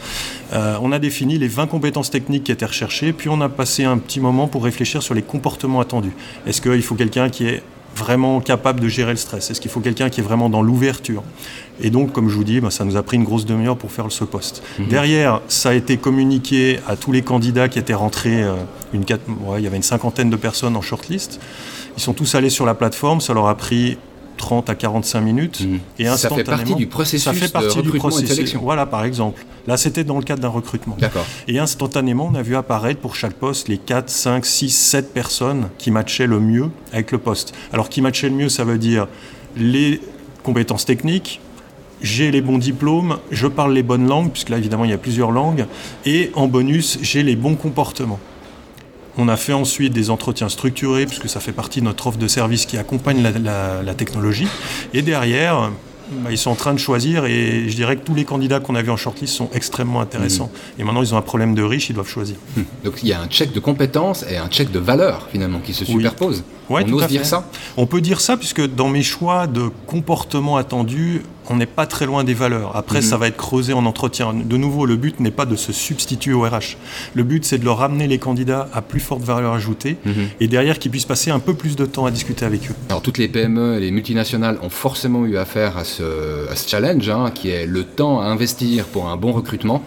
Euh, 0.54 0.78
on 0.82 0.92
a 0.92 1.00
défini 1.00 1.38
les 1.38 1.48
20 1.48 1.68
compétences 1.68 2.10
techniques 2.10 2.46
qui 2.46 2.52
étaient 2.52 2.66
recherchées, 2.66 3.14
puis 3.14 3.30
on 3.30 3.42
a 3.42 3.50
passé 3.50 3.84
un 3.84 3.98
petit 3.98 4.20
moment 4.20 4.48
pour 4.48 4.64
réfléchir 4.64 5.02
sur 5.02 5.14
les 5.14 5.22
comportements 5.22 5.80
attendus. 5.80 6.14
Est-ce 6.46 6.62
qu'il 6.62 6.84
faut 6.84 6.96
quelqu'un 6.96 7.30
qui 7.30 7.46
est 7.46 7.64
vraiment 7.96 8.40
capable 8.40 8.80
de 8.80 8.88
gérer 8.88 9.12
le 9.12 9.18
stress 9.18 9.52
Est-ce 9.52 9.62
qu'il 9.62 9.72
faut 9.72 9.80
quelqu'un 9.80 10.10
qui 10.10 10.22
est 10.22 10.24
vraiment 10.24 10.50
dans 10.50 10.62
l'ouverture? 10.62 11.24
Et 11.82 11.90
donc, 11.90 12.12
comme 12.12 12.30
je 12.30 12.36
vous 12.36 12.44
dis, 12.44 12.60
bah, 12.60 12.72
ça 12.72 12.86
nous 12.86 12.96
a 12.96 13.04
pris 13.04 13.18
une 13.18 13.24
grosse 13.24 13.46
demi-heure 13.46 13.78
pour 13.78 13.92
faire 13.92 14.12
ce 14.12 14.24
poste. 14.24 14.64
Mhm. 14.80 14.88
Derrière, 14.88 15.42
ça 15.48 15.70
a 15.70 15.74
été 15.74 15.98
communiqué 15.98 16.80
à 16.88 16.96
tous 16.96 17.12
les 17.12 17.22
candidats 17.22 17.70
qui 17.70 17.80
étaient 17.80 17.94
rentrés. 17.94 18.44
Euh, 18.44 18.56
une 18.94 19.04
il 19.58 19.64
y 19.64 19.68
avait 19.68 19.78
une 19.78 19.84
cinquantaine 19.84 20.30
de 20.30 20.36
personnes 20.36 20.76
en 20.76 20.82
shortlist. 20.82 21.40
Ils 21.98 22.04
sont 22.04 22.14
tous 22.14 22.36
allés 22.36 22.50
sur 22.50 22.66
la 22.66 22.74
plateforme. 22.74 23.22
Ça 23.22 23.34
leur 23.34 23.48
a 23.48 23.56
pris 23.56 23.98
30 24.42 24.70
à 24.70 24.76
45 24.76 25.22
minutes. 25.22 25.62
Mmh. 25.62 25.78
Et 26.00 26.06
ça 26.08 26.30
fait 26.30 26.44
partie 26.44 26.76
du 26.76 26.88
processus 26.88 27.24
ça 27.24 27.34
fait 27.34 27.52
partie 27.52 27.68
de 27.68 27.82
recrutement 27.82 27.94
du 27.94 28.00
processus. 28.00 28.26
et 28.26 28.30
de 28.30 28.36
sélection. 28.36 28.62
Voilà, 28.62 28.86
par 28.86 29.06
exemple. 29.06 29.46
Là, 29.68 29.78
c'était 29.78 30.04
dans 30.04 30.18
le 30.18 30.24
cadre 30.24 30.42
d'un 30.42 30.50
recrutement. 30.50 30.98
D'accord. 31.00 31.26
Et 31.48 31.60
instantanément, 31.60 32.30
on 32.32 32.36
a 32.36 32.42
vu 32.42 32.56
apparaître 32.56 33.00
pour 33.00 33.16
chaque 33.16 33.34
poste 33.34 33.68
les 33.68 33.78
4, 33.78 34.10
5, 34.10 34.46
6, 34.46 34.70
7 34.72 35.14
personnes 35.14 35.70
qui 35.78 35.92
matchaient 35.92 36.26
le 36.26 36.40
mieux 36.40 36.70
avec 36.92 37.12
le 37.12 37.20
poste. 37.20 37.54
Alors, 37.72 37.88
qui 37.88 38.02
matchaient 38.02 38.30
le 38.30 38.36
mieux, 38.36 38.50
ça 38.50 38.64
veut 38.64 38.80
dire 38.80 39.08
les 39.56 40.02
compétences 40.44 40.86
techniques, 40.86 41.40
j'ai 42.02 42.32
les 42.32 42.42
bons 42.42 42.58
diplômes, 42.58 43.20
je 43.30 43.46
parle 43.46 43.74
les 43.74 43.84
bonnes 43.84 44.08
langues, 44.08 44.32
puisque 44.32 44.50
là 44.50 44.58
évidemment 44.58 44.86
il 44.86 44.92
y 44.92 44.94
a 44.94 44.98
plusieurs 44.98 45.32
langues, 45.32 45.65
et 46.06 46.32
en 46.34 46.48
bonus, 46.48 46.98
j'ai 47.04 47.22
les 47.22 47.36
bons 47.36 47.56
comportements. 47.56 48.20
On 49.18 49.27
a 49.27 49.38
fait 49.38 49.53
ensuite 49.53 49.94
des 49.94 50.10
entretiens 50.10 50.50
structurés, 50.50 51.06
puisque 51.06 51.30
ça 51.30 51.39
fait 51.39 51.51
partie 51.51 51.80
de 51.80 51.86
notre 51.86 52.08
offre 52.08 52.18
de 52.18 52.27
service 52.27 52.65
qui 52.65 52.77
accompagne 52.77 53.22
la, 53.22 53.94
technologie. 53.94 54.48
Et 54.94 55.01
derrière, 55.01 55.70
bah, 56.12 56.32
ils 56.32 56.38
sont 56.38 56.51
en 56.51 56.56
train 56.56 56.74
de 56.74 56.80
choisir 56.80 57.25
et 57.25 57.70
je 57.70 57.75
dirais 57.75 57.96
que 57.96 58.03
tous 58.03 58.13
les 58.13 58.25
candidats 58.25 58.60
qu'on 58.60 58.75
a 58.75 58.82
vus 58.82 58.91
en 58.91 58.98
shortlist 58.98 59.34
sont 59.34 59.50
extrêmement 59.53 60.01
intéressants. 60.01 60.51
Mmh. 60.77 60.82
Et 60.82 60.84
maintenant, 60.84 61.03
ils 61.03 61.13
ont 61.13 61.18
un 61.18 61.22
problème 61.22 61.56
de 61.56 61.63
riche, 61.63 61.89
ils 61.89 61.94
doivent 61.94 62.10
choisir. 62.10 62.36
Mmh. 62.56 62.62
Donc 62.84 62.94
il 63.01 63.10
y 63.10 63.13
a 63.13 63.22
un 63.22 63.27
check 63.27 63.53
de 63.53 63.60
compétences 63.60 64.25
et 64.30 64.38
un 64.38 64.48
check 64.48 64.72
de 64.72 64.80
valeur 64.80 65.27
finalement 65.32 65.60
qui 65.60 65.74
se 65.74 65.86
superposent. 65.86 66.44
On 66.70 66.94
ose 66.94 67.08
dire 67.08 67.25
ça? 67.25 67.48
On 67.77 67.86
peut 67.86 68.01
dire 68.01 68.22
ça 68.22 68.38
puisque 68.38 68.65
dans 68.75 68.89
mes 68.89 69.03
choix 69.03 69.48
de 69.48 69.70
comportement 69.88 70.58
attendu, 70.58 71.24
on 71.51 71.58
n'est 71.58 71.65
pas 71.65 71.86
très 71.86 72.05
loin 72.05 72.24
des 72.24 72.34
valeurs. 72.34 72.75
Après, 72.75 73.00
mhm. 73.00 73.05
ça 73.05 73.17
va 73.17 73.27
être 73.27 73.38
creusé 73.38 73.74
en 73.74 73.86
entretien. 73.86 74.34
De 74.34 74.58
nouveau, 74.58 74.86
le 74.86 74.96
but 74.96 75.20
n'est 75.20 75.31
pas 75.31 75.46
de 75.46 75.55
se 75.55 75.74
substituer 75.74 76.34
au 76.34 76.41
RH. 76.41 76.77
Le 77.13 77.24
but, 77.24 77.46
c'est 77.46 77.58
de 77.58 77.65
leur 77.65 77.77
ramener 77.77 78.08
les 78.08 78.17
candidats 78.17 78.70
à 78.74 78.81
plus 78.81 79.00
forte 79.00 79.22
valeur 79.22 79.53
ajoutée 79.53 79.98
mhm. 80.05 80.29
et 80.39 80.48
derrière 80.48 80.79
qu'ils 80.79 80.91
puissent 80.91 81.05
passer 81.05 81.31
un 81.31 81.39
peu 81.39 81.53
plus 81.53 81.75
de 81.75 81.86
temps 81.86 82.05
à 82.05 82.12
discuter 82.12 82.46
avec 82.46 82.70
eux. 82.70 82.75
Alors, 82.89 83.01
toutes 83.01 83.17
les 83.17 83.27
PME 83.27 83.75
et 83.75 83.79
les 83.79 83.91
multinationales 83.91 84.58
ont 84.62 84.70
forcément 84.70 85.25
eu 85.25 85.38
affaire 85.38 85.77
à 85.77 85.84
ce, 85.84 86.48
challenge, 86.67 87.10
hein, 87.10 87.31
qui 87.34 87.50
est 87.50 87.65
le 87.65 87.84
temps 87.84 88.22
à 88.22 88.25
investir 88.25 88.86
pour 88.86 89.10
un 89.10 89.17
bon 89.17 89.31
recrutement. 89.31 89.84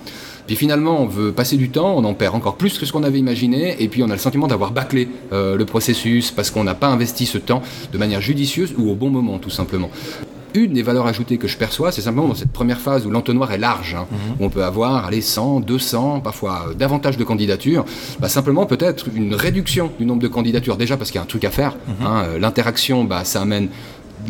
Puis 0.47 0.57
finalement, 0.57 1.01
on 1.01 1.07
veut 1.07 1.33
passer 1.33 1.57
du 1.57 1.71
temps, 1.71 1.95
on 1.97 2.05
en 2.05 2.13
perd 2.13 2.35
encore 2.35 2.57
plus 2.57 2.79
que 2.79 2.85
ce 2.85 2.93
qu'on 2.93 3.03
avait 3.03 3.19
imaginé, 3.19 3.83
et 3.83 3.89
puis 3.89 4.03
on 4.03 4.11
a 4.11 4.13
le 4.13 4.19
sentiment 4.19 4.47
d'avoir 4.47 4.73
bâclé 4.73 5.09
euh, 5.33 5.57
le 5.57 5.65
processus 5.65 6.31
parce 6.31 6.51
qu'on 6.51 6.65
n'a 6.65 6.75
pas 6.75 6.89
investi 6.89 7.25
ce 7.25 7.39
temps 7.39 7.63
de 7.93 7.97
manière 7.97 8.21
judicieuse 8.21 8.75
ou 8.77 8.91
au 8.91 8.95
bon 8.95 9.09
moment, 9.09 9.39
tout 9.39 9.49
simplement 9.49 9.91
une 10.55 10.73
des 10.73 10.83
valeurs 10.83 11.07
ajoutées 11.07 11.37
que 11.37 11.49
je 11.49 11.57
perçois, 11.57 11.93
c'est 11.93 12.01
simplement 12.01 12.29
dans 12.29 12.35
cette 12.35 12.53
première 12.53 12.81
phase 12.81 13.07
où 13.07 13.11
l'entonnoir 13.11 13.53
est 13.53 13.59
large, 13.59 13.95
hein, 13.95 14.07
mhm. 14.11 14.19
où 14.39 14.45
on 14.47 14.51
peut 14.51 14.65
avoir 14.65 15.07
allez, 15.07 15.21
100, 15.21 15.61
200, 15.61 16.21
parfois 16.21 16.67
euh, 16.71 16.75
davantage 16.75 17.17
de 17.17 17.25
candidatures, 17.25 17.85
bah, 18.21 18.29
simplement 18.29 18.65
peut-être 18.67 19.09
une 19.15 19.35
réduction 19.35 19.91
du 19.99 20.07
nombre 20.07 20.23
de 20.23 20.29
candidatures, 20.29 20.77
déjà 20.77 20.97
parce 20.97 21.11
qu'il 21.11 21.19
y 21.19 21.21
a 21.21 21.25
un 21.25 21.27
truc 21.27 21.45
à 21.45 21.51
faire. 21.51 21.77
Mhm. 21.87 22.07
Hein, 22.07 22.23
euh, 22.25 22.39
l'interaction, 22.39 23.05
bah, 23.05 23.25
ça 23.25 23.43
amène 23.43 23.69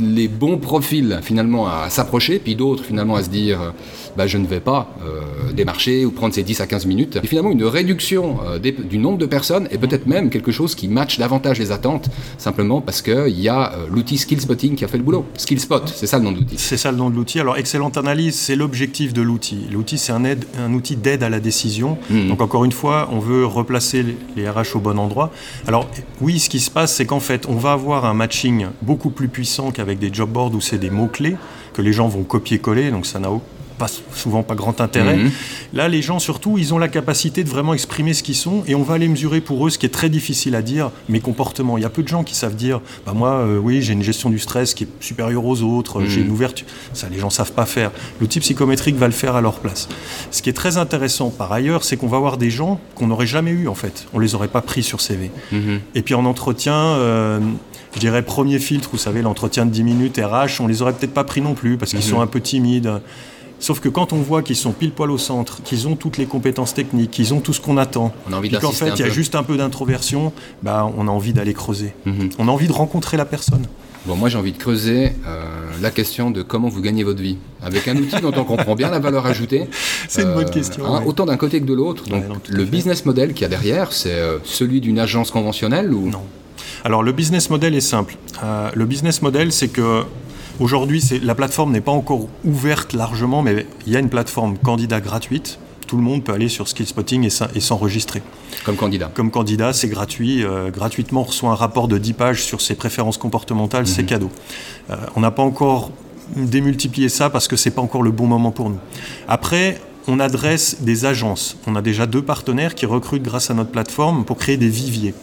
les 0.01 0.29
bons 0.29 0.57
profils 0.59 1.21
finalement 1.23 1.69
à 1.69 1.89
s'approcher, 1.89 2.39
puis 2.39 2.57
d'autres 2.57 2.85
finalement 2.85 3.17
à 3.17 3.23
se 3.23 3.29
dire 3.29 3.73
bah, 4.17 4.27
je 4.27 4.39
ne 4.39 4.47
vais 4.47 4.61
pas 4.61 4.95
euh, 5.05 5.53
démarcher 5.53 6.05
ou 6.05 6.11
prendre 6.11 6.35
ces 6.35 6.43
10 6.43 6.61
à 6.61 6.67
15 6.67 6.87
minutes. 6.87 7.19
Et 7.23 7.27
finalement, 7.27 7.51
une 7.51 7.65
réduction 7.65 8.39
euh, 8.47 8.59
des- 8.59 8.73
du 8.73 8.99
nombre 8.99 9.19
de 9.19 9.27
personnes 9.27 9.69
et 9.71 9.79
peut-être 9.79 10.07
même 10.07 10.31
quelque 10.31 10.53
chose 10.53 10.75
qui 10.75 10.89
matche 10.89 11.19
davantage 11.19 11.59
les 11.59 11.73
attentes, 11.73 12.09
simplement 12.39 12.81
parce 12.81 13.03
qu'il 13.03 13.41
y 13.41 13.49
a 13.49 13.73
euh, 13.73 13.87
l'outil 13.91 14.19
Skillspotting 14.19 14.75
qui 14.77 14.85
a 14.85 14.89
fait 14.89 14.99
le 14.99 15.03
boulot. 15.05 15.25
Skillspot, 15.37 15.83
c'est 15.89 16.07
ça 16.07 16.19
le 16.19 16.25
nom 16.25 16.33
de 16.33 16.39
l'outil. 16.39 16.55
C'est 16.59 16.77
ça 16.77 16.91
le 16.91 16.97
nom 16.99 17.11
de 17.11 17.17
l'outil. 17.17 17.41
Alors, 17.41 17.57
excellente 17.57 17.97
analyse, 17.97 18.35
c'est 18.35 18.57
l'objectif 18.57 19.13
de 19.13 19.23
l'outil. 19.23 19.67
L'outil, 19.73 19.99
c'est 19.99 20.13
un, 20.13 20.25
aide- 20.25 20.45
un 20.59 20.73
outil 20.73 20.97
d'aide 20.97 21.23
à 21.23 21.29
la 21.31 21.41
décision. 21.41 21.99
Mhm. 22.11 22.29
Donc, 22.29 22.41
encore 22.43 22.65
une 22.65 22.73
fois, 22.73 23.09
on 23.13 23.19
veut 23.19 23.45
replacer 23.47 24.05
les- 24.37 24.49
RH 24.49 24.77
au 24.77 24.79
bon 24.81 24.99
endroit. 24.99 25.31
Alors, 25.67 25.89
oui, 26.21 26.39
ce 26.39 26.49
qui 26.51 26.61
se 26.61 26.71
passe, 26.71 26.95
c'est 26.95 27.07
qu'en 27.07 27.21
fait, 27.21 27.47
on 27.49 27.55
va 27.57 27.73
avoir 27.73 28.05
un 28.05 28.15
matching 28.15 28.67
beaucoup 28.83 29.11
plus 29.11 29.29
puissant 29.29 29.71
qu'avec 29.71 29.99
des 29.99 30.13
job 30.13 30.29
boards 30.31 30.55
où 30.55 30.61
c'est 30.61 30.79
des 30.79 30.91
mots-clés 30.91 31.37
que 31.73 31.81
les 31.83 31.93
gens 31.93 32.09
vont 32.09 32.23
copier-coller. 32.25 32.91
Donc, 32.91 33.07
ça 33.07 33.19
n'a 33.19 33.31
pas, 33.79 33.87
souvent 34.15 34.43
pas 34.43 34.55
grand 34.55 34.81
intérêt. 34.81 35.17
Mhm. 35.17 35.31
Là, 35.73 35.89
les 35.89 36.03
gens, 36.03 36.19
surtout, 36.19 36.59
ils 36.59 36.73
ont 36.75 36.79
la 36.79 36.89
capacité 36.89 37.45
de 37.45 37.49
vraiment 37.49 37.75
exprimer 37.75 38.15
ce 38.15 38.23
qu'ils 38.23 38.35
sont 38.37 38.63
et 38.67 38.75
on 38.75 38.83
va 38.83 38.95
aller 38.95 39.09
mesurer 39.09 39.41
pour 39.41 39.67
eux 39.67 39.71
ce 39.71 39.79
qui 39.79 39.87
est 39.87 39.91
très 39.91 40.09
difficile 40.09 40.55
à 40.55 40.63
dire, 40.63 40.91
mes 41.09 41.21
comportements. 41.21 41.77
Il 41.79 41.83
y 41.83 41.87
a 41.87 41.91
peu 41.91 42.03
de 42.03 42.09
gens 42.09 42.25
qui 42.25 42.35
savent 42.35 42.55
dire, 42.57 42.81
bah 43.07 43.13
moi, 43.15 43.31
euh, 43.31 43.59
oui, 43.59 43.83
j'ai 43.83 43.93
une 43.93 44.03
gestion 44.03 44.31
du 44.31 44.39
stress 44.39 44.75
qui 44.75 44.85
est 44.85 44.89
supérieure 45.01 45.45
aux 45.45 45.63
autres, 45.63 46.05
j'ai 46.05 46.21
une 46.21 46.31
ouverture. 46.31 46.67
Ça, 46.93 47.09
les 47.11 47.19
gens 47.19 47.31
savent 47.31 47.53
pas 47.53 47.67
faire. 47.67 47.91
L'outil 48.21 48.41
psychométrique 48.41 48.97
va 48.97 49.07
le 49.07 49.13
faire 49.13 49.37
à 49.37 49.41
leur 49.41 49.61
place. 49.61 49.89
Ce 50.31 50.43
qui 50.43 50.51
est 50.51 50.55
très 50.55 50.77
intéressant 50.77 51.31
par 51.31 51.53
ailleurs, 51.53 51.85
c'est 51.85 51.97
qu'on 51.97 52.07
va 52.07 52.17
avoir 52.17 52.37
des 52.37 52.51
gens 52.51 52.81
qu'on 52.95 53.09
n'aurait 53.09 53.27
jamais 53.27 53.51
eu 53.51 53.69
en 53.69 53.75
fait. 53.75 54.07
On 54.15 54.19
les 54.19 54.35
aurait 54.35 54.49
pas 54.49 54.63
pris 54.63 54.83
sur 54.83 55.01
CV. 55.01 55.31
Et 55.95 56.03
puis 56.03 56.15
en 56.15 56.25
entretien, 56.25 56.75
euh, 56.75 57.41
je 57.95 58.01
dirais 58.01 58.23
premier 58.23 58.59
filtre, 58.59 58.89
vous 58.93 58.99
savez, 58.99 59.23
l'entretien 59.23 59.67
de 59.67 59.71
10 59.71 59.85
minutes 59.85 60.21
RH, 60.23 60.61
on 60.61 60.67
les 60.67 60.83
aurait 60.83 60.93
peut-être 60.93 61.15
pas 61.15 61.25
pris 61.25 61.41
non 61.41 61.55
plus 61.55 61.77
parce 61.77 61.93
qu'ils 61.93 62.03
sont 62.03 62.21
un 62.21 62.27
peu 62.27 62.41
timides. 62.41 62.91
Sauf 63.65 63.81
que 63.81 63.89
quand 63.89 64.13
on 64.13 64.19
voit 64.19 64.43
qu'ils 64.43 64.57
sont 64.57 64.73
pile 64.73 64.91
poil 64.93 65.11
au 65.11 65.17
centre, 65.17 65.63
qu'ils 65.63 65.89
ont 65.89 65.97
toutes 65.97 66.19
les 66.19 66.27
compétences 66.27 66.75
techniques, 66.75 67.11
qu'ils 67.11 67.33
ont 67.33 67.41
tout 67.41 67.55
ce 67.55 67.63
qu'on 67.63 67.79
attend, 67.79 68.13
On 68.29 68.35
a 68.35 68.37
envie 68.37 68.51
puis 68.51 68.59
qu'en 68.59 68.73
fait 68.73 68.91
il 68.91 69.01
y 69.01 69.05
a 69.05 69.09
juste 69.09 69.35
un 69.35 69.43
peu 69.43 69.57
d'introversion, 69.57 70.35
bah, 70.63 70.87
on 70.99 71.09
a 71.09 71.11
envie 71.11 71.33
d'aller 71.33 71.55
creuser. 71.55 71.95
Mhm. 72.05 72.29
On 72.39 72.49
a 72.49 72.51
envie 72.51 72.67
de 72.67 72.75
rencontrer 72.75 73.17
la 73.17 73.25
personne. 73.25 73.65
Bon, 74.05 74.17
moi 74.17 74.29
j'ai 74.29 74.37
envie 74.37 74.53
de 74.53 74.59
creuser 74.59 75.13
euh, 75.27 75.47
la 75.81 75.91
question 75.91 76.31
de 76.31 76.43
comment 76.43 76.69
vous 76.69 76.83
gagnez 76.83 77.05
votre 77.05 77.23
vie. 77.23 77.39
Avec 77.63 77.89
un 77.89 77.97
outil 77.97 78.21
dont 78.21 78.35
on 78.37 78.45
comprend 78.45 78.75
bien 78.75 78.91
la 78.91 78.99
valeur 78.99 79.25
ajoutée. 79.25 79.63
Euh, 79.63 79.77
C'est 80.11 80.25
une 80.25 80.35
bonne 80.35 80.51
question, 80.51 80.85
hein, 80.85 81.01
ouais. 81.01 81.07
Autant 81.07 81.25
d'un 81.25 81.39
côté 81.39 81.59
que 81.59 81.65
de 81.65 81.73
l'autre. 81.73 82.05
Donc 82.11 82.23
Ouais, 82.23 82.29
non, 82.29 82.37
le 82.47 82.65
business 82.65 83.07
model 83.07 83.33
qu'il 83.33 83.43
y 83.43 83.45
a 83.47 83.49
derrière, 83.49 83.93
c'est 83.93 84.13
euh, 84.13 84.37
celui 84.45 84.83
d'une 84.83 84.99
agence 84.99 85.31
conventionnelle 85.31 85.91
ou? 85.95 86.11
Non. 86.11 86.21
Alors 86.85 87.03
le 87.03 87.13
business 87.13 87.49
model 87.49 87.75
est 87.75 87.81
simple. 87.81 88.17
Euh, 88.43 88.71
le 88.75 88.85
business 88.85 89.23
model, 89.23 89.53
c'est 89.53 89.69
que 89.69 90.03
aujourd'hui, 90.61 91.03
la 91.23 91.35
plateforme 91.35 91.73
n'est 91.73 91.81
pas 91.81 91.93
encore 91.93 92.29
ouverte 92.45 92.93
largement, 92.93 93.43
mais 93.43 93.67
il 93.87 93.93
y 93.93 93.97
a 93.97 94.01
une 94.01 94.09
plateforme 94.09 94.57
candidat 94.59 95.01
gratuite. 95.01 95.59
Tout 95.87 95.97
le 95.97 96.03
monde 96.03 96.25
peut 96.25 96.33
aller 96.33 96.49
sur 96.49 96.67
Skillspotting 96.69 97.25
et 97.25 97.31
s'en- 97.31 97.49
et 97.55 97.61
s'enregistrer. 97.61 98.23
comme 98.65 98.77
candidat 98.77 99.11
Comme 99.15 99.31
candidat, 99.31 99.73
c'est 99.73 99.89
gratuit. 99.89 100.43
euh, 100.45 100.71
gratuitement, 100.71 101.21
on 101.21 101.25
reçoit 101.25 101.51
un 101.51 101.55
rapport 101.55 101.89
de 101.89 101.99
10 101.99 102.15
pages 102.15 102.43
sur 102.43 102.61
ses 102.63 102.75
préférences 102.75 103.19
comportementales, 103.19 103.87
c'est 103.87 104.05
cadeau. 104.05 104.31
Euh, 104.91 104.97
on 105.17 105.21
n'a 105.21 105.31
pas 105.31 105.43
encore 105.43 105.91
démultiplié 106.37 107.09
ça 107.11 107.29
parce 107.29 107.49
que 107.49 107.57
c'est 107.57 107.71
pas 107.71 107.83
encore 107.83 108.03
le 108.03 108.11
bon 108.11 108.27
moment 108.27 108.51
pour 108.51 108.71
nous. 108.71 108.79
Après, 109.29 109.79
on 110.09 110.21
adresse 110.21 110.79
des 110.81 111.05
agences. 111.05 111.59
On 111.67 111.77
a 111.77 111.83
déjà 111.83 112.07
deux 112.07 112.23
partenaires 112.23 112.75
qui 112.75 112.87
recrutent 112.87 113.23
grâce 113.23 113.51
à 113.51 113.55
notre 113.55 113.71
plateforme 113.71 114.25
pour 114.25 114.37
créer 114.39 114.57
des 114.57 114.69
viviers. 114.69 115.15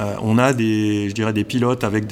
Euh, 0.00 0.14
on 0.22 0.38
a 0.38 0.52
des, 0.54 1.08
je 1.10 1.14
dirais, 1.14 1.32
des 1.32 1.44
pilotes 1.44 1.84
avec 1.84 2.06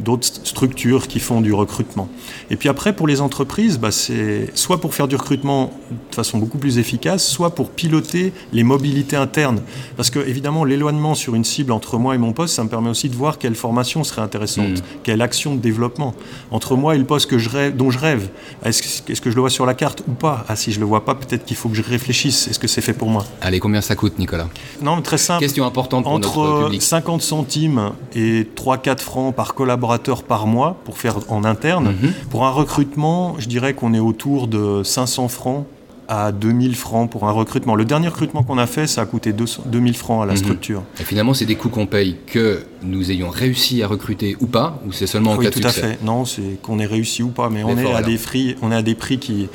d'autres 0.00 0.26
st- 0.28 0.44
structures 0.46 1.08
qui 1.08 1.18
font 1.18 1.40
du 1.40 1.52
recrutement. 1.52 2.08
Et 2.50 2.56
puis 2.56 2.68
après, 2.68 2.94
pour 2.94 3.06
les 3.08 3.20
entreprises, 3.20 3.78
bah, 3.78 3.90
c'est 3.90 4.50
soit 4.56 4.80
pour 4.80 4.94
faire 4.94 5.08
du 5.08 5.16
recrutement 5.16 5.72
de 6.10 6.14
façon 6.14 6.38
beaucoup 6.38 6.58
plus 6.58 6.78
efficace, 6.78 7.26
soit 7.26 7.54
pour 7.54 7.70
piloter 7.70 8.32
les 8.52 8.62
mobilités 8.62 9.16
internes. 9.16 9.62
Parce 9.96 10.10
que, 10.10 10.20
évidemment, 10.20 10.64
l'éloignement 10.64 11.14
sur 11.16 11.34
une 11.34 11.42
cible 11.44 11.72
entre 11.72 11.98
moi 11.98 12.14
et 12.14 12.18
mon 12.18 12.32
poste, 12.32 12.54
ça 12.54 12.62
me 12.62 12.68
permet 12.68 12.90
aussi 12.90 13.08
de 13.08 13.16
voir 13.16 13.38
quelle 13.38 13.56
formation 13.56 14.04
serait 14.04 14.22
intéressante, 14.22 14.82
quelle 15.02 15.20
action 15.22 15.54
de 15.56 15.60
développement. 15.60 16.14
Entre 16.52 16.76
moi 16.76 16.94
et 16.94 16.98
le 16.98 17.04
poste 17.04 17.28
que 17.28 17.38
je 17.38 17.48
rêve, 17.48 17.74
dont 17.76 17.90
je 17.90 17.98
rêve, 17.98 18.28
est-ce 18.64 19.02
que, 19.02 19.30
je 19.30 19.34
le 19.34 19.40
vois 19.40 19.50
sur 19.50 19.66
la 19.66 19.74
carte 19.74 20.02
ou 20.06 20.12
pas? 20.12 20.44
Ah, 20.48 20.54
si 20.54 20.70
je 20.70 20.78
le 20.78 20.86
vois 20.86 21.04
pas, 21.04 21.14
peut-être 21.16 21.44
qu'il 21.44 21.56
faut 21.56 21.68
que 21.68 21.74
je 21.74 21.82
réfléchisse. 21.82 22.46
Est-ce 22.46 22.58
que 22.60 22.68
c'est 22.68 22.80
fait 22.80 22.92
pour 22.92 23.08
moi? 23.08 23.24
Allez, 23.40 23.58
combien 23.58 23.80
ça 23.80 23.96
coûte, 23.96 24.18
Nicolas? 24.20 24.48
Non, 24.82 24.94
mais 24.96 25.02
très 25.02 25.18
simple. 25.18 25.40
Question 25.40 25.64
importante 25.66 26.04
pour 26.04 26.12
notre 26.12 26.38
Entre 26.38 26.64
public. 26.66 26.82
50 26.82 27.23
centimes 27.24 27.92
et 28.14 28.46
3-4 28.56 29.00
francs 29.00 29.34
par 29.34 29.54
collaborateur 29.54 30.22
par 30.22 30.46
mois 30.46 30.76
pour 30.84 30.98
faire 30.98 31.16
en 31.28 31.44
interne. 31.44 31.86
Mhm. 32.00 32.12
Pour 32.30 32.44
un 32.46 32.50
recrutement, 32.50 33.36
je 33.38 33.48
dirais 33.48 33.74
qu'on 33.74 33.94
est 33.94 33.98
autour 34.00 34.46
de 34.48 34.82
500 34.82 35.28
francs 35.28 35.66
à 36.06 36.32
2000 36.32 36.76
francs 36.76 37.10
pour 37.10 37.26
un 37.26 37.30
recrutement. 37.32 37.74
Le 37.74 37.86
dernier 37.86 38.08
recrutement 38.08 38.42
qu'on 38.42 38.58
a 38.58 38.66
fait, 38.66 38.86
ça 38.86 39.00
a 39.00 39.06
coûté 39.06 39.32
200 39.32 39.62
2000 39.66 39.96
francs 39.96 40.22
à 40.22 40.26
la 40.26 40.32
Mhm. 40.32 40.38
structure. 40.38 40.82
Et 41.00 41.04
finalement, 41.04 41.32
c'est 41.32 41.46
des 41.46 41.54
coûts 41.56 41.70
qu'on 41.70 41.86
paye 41.86 42.16
que 42.26 42.64
nous 42.82 43.10
ayons 43.10 43.30
réussi 43.30 43.82
à 43.82 43.86
recruter 43.88 44.36
ou 44.40 44.46
pas, 44.46 44.78
ou 44.86 44.92
c'est 44.92 45.06
seulement 45.06 45.32
en 45.32 45.36
oui, 45.38 45.44
cas 45.46 45.50
de 45.50 45.58
tout 45.60 45.66
à 45.66 45.70
succès 45.70 45.92
fait. 45.92 46.04
Non, 46.04 46.26
c'est 46.26 46.60
qu'on 46.62 46.78
ait 46.78 46.84
réussi 46.86 47.22
ou 47.22 47.28
pas, 47.28 47.48
mais 47.48 47.64
on 47.64 47.78
est, 47.78 47.90
à 47.90 48.02
des 48.02 48.18
prix, 48.18 48.54
on 48.60 48.70
est 48.70 48.76
à 48.76 48.82
des 48.82 48.94
prix 48.94 49.18
qui, 49.18 49.48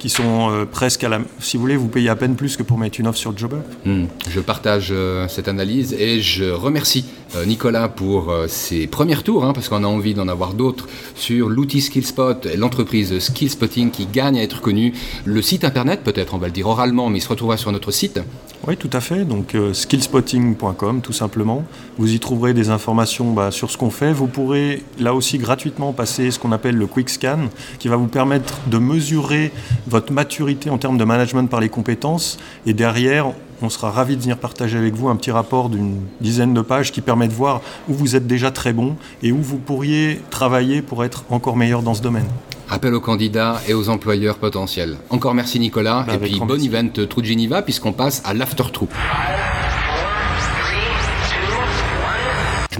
qui 0.00 0.08
sont 0.08 0.50
euh, 0.50 0.64
presque 0.64 1.04
à 1.04 1.08
la... 1.08 1.20
Si 1.38 1.56
vous 1.56 1.60
voulez, 1.60 1.76
vous 1.76 1.86
payez 1.86 2.08
à 2.08 2.16
peine 2.16 2.34
plus 2.34 2.56
que 2.56 2.64
pour 2.64 2.78
mettre 2.78 2.98
une 2.98 3.06
offre 3.06 3.18
sur 3.18 3.36
JobUp. 3.36 3.62
Hmm. 3.84 4.06
Je 4.28 4.40
partage 4.40 4.88
euh, 4.90 5.28
cette 5.28 5.46
analyse 5.46 5.92
et 5.92 6.20
je 6.20 6.50
remercie 6.50 7.04
Nicolas 7.46 7.88
pour 7.88 8.30
euh, 8.30 8.48
ses 8.48 8.86
premiers 8.86 9.22
tours, 9.22 9.44
hein, 9.44 9.52
parce 9.52 9.68
qu'on 9.68 9.84
a 9.84 9.86
envie 9.86 10.14
d'en 10.14 10.28
avoir 10.28 10.54
d'autres 10.54 10.88
sur 11.14 11.48
l'outil 11.48 11.80
Skillspot 11.80 12.46
l'entreprise 12.56 13.18
Skillspotting 13.18 13.90
qui 13.90 14.06
gagne 14.06 14.38
à 14.38 14.42
être 14.42 14.60
connue. 14.60 14.92
Le 15.24 15.42
site 15.42 15.64
internet, 15.64 16.00
peut-être, 16.02 16.34
on 16.34 16.38
va 16.38 16.48
le 16.48 16.52
dire 16.52 16.66
oralement, 16.66 17.08
mais 17.08 17.18
il 17.18 17.22
se 17.22 17.28
retrouvera 17.28 17.56
sur 17.56 17.72
notre 17.72 17.90
site. 17.90 18.20
Oui, 18.66 18.76
tout 18.76 18.90
à 18.92 19.00
fait. 19.00 19.24
Donc 19.24 19.54
euh, 19.54 19.72
skillspotting.com, 19.72 21.00
tout 21.00 21.12
simplement. 21.12 21.64
Vous 21.98 22.12
y 22.12 22.20
trouverez 22.20 22.52
des 22.52 22.68
informations 22.68 23.32
bah, 23.32 23.50
sur 23.50 23.70
ce 23.70 23.78
qu'on 23.78 23.90
fait. 23.90 24.12
Vous 24.12 24.26
pourrez 24.26 24.82
là 24.98 25.14
aussi 25.14 25.38
gratuitement 25.38 25.92
passer 25.92 26.30
ce 26.30 26.38
qu'on 26.38 26.52
appelle 26.52 26.76
le 26.76 26.86
Quick 26.86 27.08
Scan, 27.08 27.48
qui 27.78 27.88
va 27.88 27.96
vous 27.96 28.08
permettre 28.08 28.58
de 28.66 28.78
mesurer 28.78 29.52
votre 29.86 30.12
maturité 30.12 30.68
en 30.68 30.78
termes 30.78 30.98
de 30.98 31.04
management 31.04 31.46
par 31.48 31.60
les 31.60 31.68
compétences. 31.68 32.38
Et 32.66 32.74
derrière, 32.74 33.32
on 33.62 33.68
sera 33.70 33.90
ravi 33.90 34.16
de 34.16 34.22
venir 34.22 34.38
partager 34.38 34.78
avec 34.78 34.94
vous 34.94 35.08
un 35.08 35.16
petit 35.16 35.30
rapport 35.30 35.68
d'une 35.68 35.96
dizaine 36.20 36.54
de 36.54 36.60
pages 36.62 36.92
qui 36.92 37.00
permet 37.00 37.28
de 37.28 37.32
voir 37.32 37.60
où 37.88 37.94
vous 37.94 38.16
êtes 38.16 38.26
déjà 38.26 38.50
très 38.50 38.72
bon 38.72 38.96
et 39.22 39.32
où 39.32 39.38
vous 39.42 39.58
pourriez 39.58 40.20
travailler 40.30 40.82
pour 40.82 41.04
être 41.04 41.24
encore 41.30 41.56
meilleur 41.56 41.82
dans 41.82 41.94
ce 41.94 42.02
domaine. 42.02 42.28
Appel 42.68 42.94
aux 42.94 43.00
candidats 43.00 43.60
et 43.68 43.74
aux 43.74 43.88
employeurs 43.88 44.38
potentiels. 44.38 44.96
Encore 45.10 45.34
merci 45.34 45.58
Nicolas, 45.58 46.04
Bah, 46.06 46.14
et 46.14 46.18
puis 46.18 46.38
bon 46.38 46.62
event 46.62 46.88
True 47.08 47.24
Geneva, 47.24 47.62
puisqu'on 47.62 47.92
passe 47.92 48.22
à 48.24 48.32
l'After 48.32 48.64
True. 48.72 48.86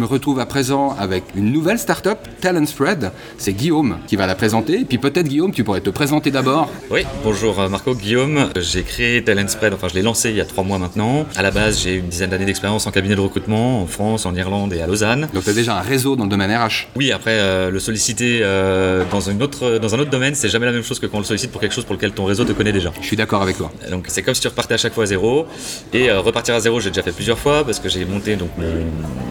Je 0.00 0.06
me 0.06 0.10
retrouve 0.10 0.40
à 0.40 0.46
présent 0.46 0.96
avec 0.98 1.24
une 1.34 1.52
nouvelle 1.52 1.78
start-up, 1.78 2.20
Talent 2.40 2.64
Spread. 2.64 3.12
C'est 3.36 3.52
Guillaume 3.52 3.98
qui 4.06 4.16
va 4.16 4.26
la 4.26 4.34
présenter. 4.34 4.80
Et 4.80 4.84
puis 4.86 4.96
peut-être 4.96 5.28
Guillaume, 5.28 5.52
tu 5.52 5.62
pourrais 5.62 5.82
te 5.82 5.90
présenter 5.90 6.30
d'abord. 6.30 6.70
Oui, 6.90 7.02
bonjour 7.22 7.60
euh, 7.60 7.68
Marco, 7.68 7.94
Guillaume. 7.94 8.48
J'ai 8.56 8.82
créé 8.82 9.22
Talent 9.22 9.46
Spread, 9.46 9.74
enfin 9.74 9.88
je 9.88 9.94
l'ai 9.94 10.00
lancé 10.00 10.30
il 10.30 10.36
y 10.36 10.40
a 10.40 10.46
trois 10.46 10.64
mois 10.64 10.78
maintenant. 10.78 11.26
À 11.36 11.42
la 11.42 11.50
base, 11.50 11.82
j'ai 11.82 11.96
une 11.96 12.06
dizaine 12.06 12.30
d'années 12.30 12.46
d'expérience 12.46 12.86
en 12.86 12.92
cabinet 12.92 13.14
de 13.14 13.20
recrutement 13.20 13.82
en 13.82 13.86
France, 13.86 14.24
en 14.24 14.34
Irlande 14.34 14.72
et 14.72 14.80
à 14.80 14.86
Lausanne. 14.86 15.28
Donc 15.34 15.44
tu 15.44 15.50
as 15.50 15.52
déjà 15.52 15.76
un 15.76 15.82
réseau 15.82 16.16
dans 16.16 16.24
le 16.24 16.30
domaine 16.30 16.50
RH. 16.50 16.88
Oui, 16.96 17.12
après, 17.12 17.38
euh, 17.38 17.70
le 17.70 17.78
solliciter 17.78 18.40
euh, 18.42 19.04
dans, 19.10 19.20
une 19.20 19.42
autre, 19.42 19.76
dans 19.76 19.94
un 19.94 19.98
autre 19.98 20.10
domaine, 20.10 20.34
c'est 20.34 20.48
jamais 20.48 20.64
la 20.64 20.72
même 20.72 20.82
chose 20.82 20.98
que 20.98 21.04
quand 21.04 21.18
on 21.18 21.20
le 21.20 21.26
sollicite 21.26 21.52
pour 21.52 21.60
quelque 21.60 21.74
chose 21.74 21.84
pour 21.84 21.94
lequel 21.94 22.12
ton 22.12 22.24
réseau 22.24 22.46
te 22.46 22.52
connaît 22.52 22.72
déjà. 22.72 22.90
Je 23.02 23.06
suis 23.06 23.18
d'accord 23.18 23.42
avec 23.42 23.58
toi. 23.58 23.70
Donc 23.90 24.06
c'est 24.08 24.22
comme 24.22 24.32
si 24.34 24.40
tu 24.40 24.48
repartais 24.48 24.72
à 24.72 24.78
chaque 24.78 24.94
fois 24.94 25.04
à 25.04 25.08
zéro. 25.08 25.46
Et 25.92 26.08
euh, 26.08 26.20
repartir 26.20 26.54
à 26.54 26.60
zéro, 26.60 26.80
j'ai 26.80 26.88
déjà 26.88 27.02
fait 27.02 27.12
plusieurs 27.12 27.38
fois 27.38 27.64
parce 27.66 27.78
que 27.78 27.90
j'ai 27.90 28.06
monté 28.06 28.36
donc 28.36 28.48
mon, 28.56 28.64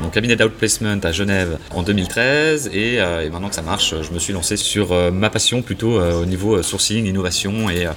mon 0.04 0.10
cabinet 0.10 0.36
d'outplacement 0.36 0.59
à 1.04 1.12
Genève 1.12 1.58
en 1.74 1.84
2013 1.84 2.72
et, 2.74 3.00
euh, 3.00 3.26
et 3.26 3.30
maintenant 3.30 3.50
que 3.50 3.56
ça 3.56 3.62
marche, 3.62 3.96
je 4.02 4.12
me 4.12 4.20
suis 4.20 4.34
lancé 4.34 4.58
sur 4.58 4.92
euh, 4.92 5.10
ma 5.10 5.30
passion 5.30 5.62
plutôt 5.62 6.00
euh, 6.00 6.22
au 6.22 6.26
niveau 6.26 6.62
sourcing, 6.62 7.06
innovation 7.06 7.70
et, 7.70 7.88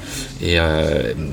et 0.43 0.59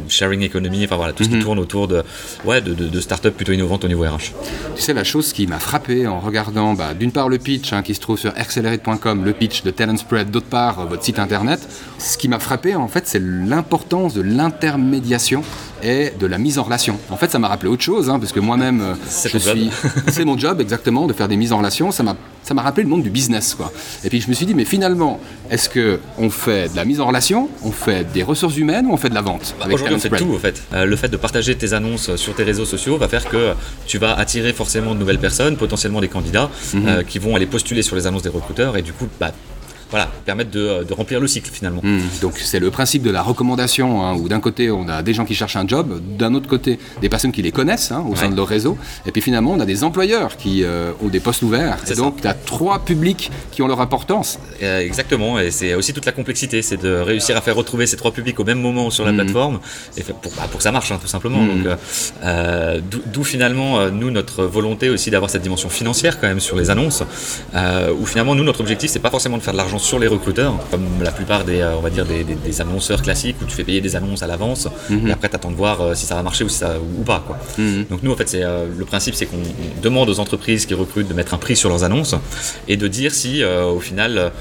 sharing 0.07 0.41
economy, 0.41 0.85
enfin 0.85 0.95
voilà 0.95 1.13
tout 1.13 1.23
ce 1.23 1.29
qui 1.29 1.39
tourne 1.39 1.59
autour 1.59 1.87
de 1.87 2.03
ouais 2.45 2.61
de, 2.61 2.73
de, 2.73 2.87
de 2.87 2.99
startups 2.99 3.31
plutôt 3.31 3.51
innovantes 3.51 3.85
au 3.85 3.87
niveau 3.87 4.03
RH. 4.03 4.33
Tu 4.75 4.81
sais, 4.81 4.93
la 4.93 5.03
chose 5.03 5.33
qui 5.33 5.45
m'a 5.45 5.59
frappé 5.59 6.07
en 6.07 6.19
regardant, 6.19 6.73
bah, 6.73 6.93
d'une 6.93 7.11
part 7.11 7.29
le 7.29 7.37
pitch 7.37 7.73
hein, 7.73 7.83
qui 7.83 7.93
se 7.93 7.99
trouve 7.99 8.17
sur 8.17 8.33
accelerate.com, 8.35 9.23
le 9.23 9.33
pitch 9.33 9.63
de 9.63 9.71
Talent 9.71 9.97
Spread, 9.97 10.31
d'autre 10.31 10.47
part 10.47 10.87
votre 10.87 11.03
site 11.03 11.19
internet, 11.19 11.59
ce 11.99 12.17
qui 12.17 12.27
m'a 12.27 12.39
frappé 12.39 12.75
en 12.75 12.87
fait, 12.87 13.07
c'est 13.07 13.21
l'importance 13.21 14.13
de 14.13 14.21
l'intermédiation 14.21 15.43
et 15.83 16.11
de 16.19 16.25
la 16.27 16.37
mise 16.37 16.59
en 16.59 16.63
relation. 16.63 16.97
En 17.09 17.17
fait, 17.17 17.29
ça 17.31 17.39
m'a 17.39 17.47
rappelé 17.47 17.69
autre 17.71 17.83
chose, 17.83 18.09
hein, 18.09 18.19
parce 18.19 18.31
que 18.31 18.39
moi-même, 18.39 18.81
euh, 18.81 18.93
C'est 19.07 19.29
je 19.29 19.37
ton 19.37 19.43
job. 19.43 19.57
suis, 19.57 19.69
c'est 20.07 20.25
mon 20.25 20.37
job 20.37 20.61
exactement 20.61 21.07
de 21.07 21.13
faire 21.13 21.27
des 21.27 21.37
mises 21.37 21.51
en 21.53 21.57
relation. 21.57 21.91
Ça 21.91 22.03
m'a, 22.03 22.15
ça 22.43 22.53
m'a 22.53 22.61
rappelé 22.61 22.83
le 22.83 22.89
monde 22.89 23.03
du 23.03 23.09
business, 23.09 23.55
quoi. 23.55 23.71
Et 24.03 24.09
puis 24.09 24.21
je 24.21 24.27
me 24.29 24.33
suis 24.33 24.45
dit, 24.45 24.53
mais 24.55 24.65
finalement, 24.65 25.19
est-ce 25.49 25.69
que 25.69 25.99
on 26.17 26.29
fait 26.29 26.69
de 26.71 26.75
la 26.75 26.85
mise 26.85 26.99
en 27.01 27.07
relation, 27.07 27.49
on 27.63 27.71
fait 27.71 28.05
des 28.11 28.23
ressources 28.23 28.57
humaines 28.57 28.85
ou 28.87 28.93
on 28.93 28.97
fait 28.97 29.09
de 29.09 29.15
la 29.15 29.21
vente 29.21 29.55
avec 29.61 29.75
Aujourd'hui, 29.75 29.95
on 29.95 29.99
fait 29.99 30.09
tout, 30.09 30.33
en 30.35 30.39
fait. 30.39 30.61
Euh, 30.73 30.85
le 30.85 30.95
fait 30.95 31.09
de 31.09 31.17
partager 31.17 31.55
tes 31.55 31.73
annonces 31.73 32.15
sur 32.15 32.35
tes 32.35 32.43
réseaux 32.43 32.65
sociaux 32.65 32.97
va 32.97 33.07
faire 33.07 33.27
que 33.27 33.53
tu 33.87 33.97
vas 33.97 34.13
attirer 34.17 34.53
forcément 34.53 34.93
de 34.95 34.99
nouvelles 34.99 35.19
personnes, 35.19 35.57
potentiellement 35.57 36.01
des 36.01 36.07
candidats, 36.07 36.49
Mhm. 36.73 36.87
euh, 36.87 37.03
qui 37.03 37.19
vont 37.19 37.35
aller 37.35 37.45
postuler 37.45 37.81
sur 37.81 37.95
les 37.95 38.07
annonces 38.07 38.23
des 38.23 38.29
recruteurs 38.29 38.77
et 38.77 38.81
du 38.81 38.93
coup, 38.93 39.07
bah, 39.19 39.31
voilà, 39.89 40.07
permettre 40.25 40.51
de, 40.51 40.83
de 40.83 40.93
remplir 40.93 41.19
le 41.19 41.27
cycle 41.27 41.49
finalement. 41.51 41.81
Hmm. 41.83 41.99
Donc 42.21 42.33
c'est 42.37 42.59
le 42.59 42.69
principe 42.71 43.03
de 43.03 43.11
la 43.11 43.21
recommandation, 43.21 44.03
hein, 44.03 44.15
où 44.15 44.29
d'un 44.29 44.39
côté 44.39 44.69
on 44.71 44.87
a 44.87 45.01
des 45.01 45.13
gens 45.13 45.25
qui 45.25 45.35
cherchent 45.35 45.55
un 45.55 45.67
job, 45.67 45.99
d'un 46.17 46.33
autre 46.35 46.47
côté 46.47 46.79
des 47.01 47.09
personnes 47.09 47.31
qui 47.31 47.41
les 47.41 47.51
connaissent 47.51 47.91
hein, 47.91 48.03
au 48.09 48.15
sein 48.15 48.25
Ouais. 48.25 48.31
de 48.31 48.35
leur 48.35 48.47
réseau, 48.47 48.77
et 49.05 49.11
puis 49.11 49.21
finalement 49.21 49.51
on 49.53 49.59
a 49.59 49.65
des 49.65 49.83
employeurs 49.83 50.37
qui 50.37 50.63
euh, 50.63 50.91
ont 51.03 51.07
des 51.07 51.19
postes 51.19 51.41
ouverts. 51.41 51.77
C'est 51.85 51.93
Et 51.93 51.97
donc 51.97 52.21
tu 52.21 52.27
as 52.27 52.33
trois 52.33 52.79
publics 52.79 53.31
qui 53.51 53.61
ont 53.61 53.67
leur 53.67 53.81
importance. 53.81 54.39
Euh, 54.61 54.79
exactement, 54.81 55.39
et 55.39 55.51
c'est 55.51 55.73
aussi 55.73 55.93
toute 55.93 56.05
la 56.05 56.11
complexité, 56.11 56.61
c'est 56.61 56.77
de 56.77 56.93
réussir 56.95 57.35
à 57.37 57.41
faire 57.41 57.55
retrouver 57.55 57.87
ces 57.87 57.97
trois 57.97 58.11
publics 58.11 58.39
au 58.39 58.43
même 58.43 58.61
moment 58.61 58.89
sur 58.91 59.05
la 59.05 59.11
Mhm. 59.11 59.17
plateforme, 59.17 59.59
et 59.97 60.03
pour, 60.03 60.31
bah, 60.37 60.47
pour 60.49 60.57
que 60.57 60.63
ça 60.63 60.71
marche, 60.71 60.91
hein, 60.91 60.99
tout 61.01 61.07
simplement. 61.07 61.43
Donc, 61.45 61.65
euh, 61.65 61.75
euh, 62.23 62.81
d'où- 63.13 63.23
finalement, 63.23 63.79
euh, 63.79 63.89
nous, 63.91 64.11
notre 64.11 64.43
volonté 64.45 64.89
aussi 64.89 65.09
d'avoir 65.11 65.29
cette 65.29 65.41
dimension 65.41 65.69
financière 65.69 66.19
quand 66.19 66.27
même 66.27 66.39
sur 66.39 66.55
les 66.57 66.69
annonces, 66.69 67.03
euh, 67.55 67.93
où 67.99 68.05
finalement, 68.05 68.35
nous, 68.35 68.43
notre 68.43 68.61
objectif, 68.61 68.89
c'est 68.91 68.99
pas 68.99 69.09
forcément 69.09 69.37
de 69.37 69.41
faire 69.43 69.53
de 69.53 69.57
l'argent 69.57 69.78
sur 69.79 69.97
les 69.99 70.07
recruteurs, 70.07 70.53
comme 70.71 70.85
la 71.01 71.11
plupart 71.11 71.43
des, 71.45 71.61
euh, 71.61 71.75
on 71.77 71.81
va 71.81 71.89
dire, 71.89 72.05
des, 72.05 72.23
des- 72.23 72.35
des 72.35 72.61
annonceurs 72.61 73.01
classiques, 73.01 73.37
où 73.41 73.45
tu 73.45 73.55
fais 73.55 73.63
payer 73.63 73.81
des 73.81 73.95
annonces 73.95 74.21
à 74.23 74.27
l'avance, 74.27 74.67
et 75.07 75.11
après, 75.11 75.29
tu 75.29 75.35
attends 75.35 75.51
de 75.51 75.55
voir 75.55 75.81
euh, 75.81 75.93
si 75.95 76.05
ça 76.05 76.15
va 76.15 76.23
marcher 76.23 76.43
ou, 76.43 76.49
si 76.49 76.57
ça, 76.57 76.73
ou 76.99 77.03
pas. 77.03 77.23
Quoi. 77.25 77.37
Mhm. 77.57 77.85
Donc 77.89 78.03
nous, 78.03 78.11
en 78.11 78.15
fait, 78.15 78.29
c'est 78.29 78.43
euh, 78.43 78.65
le 78.77 78.85
principe, 78.85 79.15
c'est 79.15 79.25
qu'on 79.25 79.37
on 79.37 79.81
demande 79.81 80.09
aux 80.09 80.19
entreprises 80.19 80.65
qui 80.65 80.73
recrutent 80.73 81.07
de 81.07 81.13
mettre 81.13 81.33
un 81.33 81.37
prix 81.37 81.55
sur 81.55 81.69
leurs 81.69 81.83
annonces 81.83 82.15
et 82.67 82.77
de 82.77 82.87
dire 82.87 83.13
si, 83.13 83.43
au 83.43 83.79
final, 83.79 84.31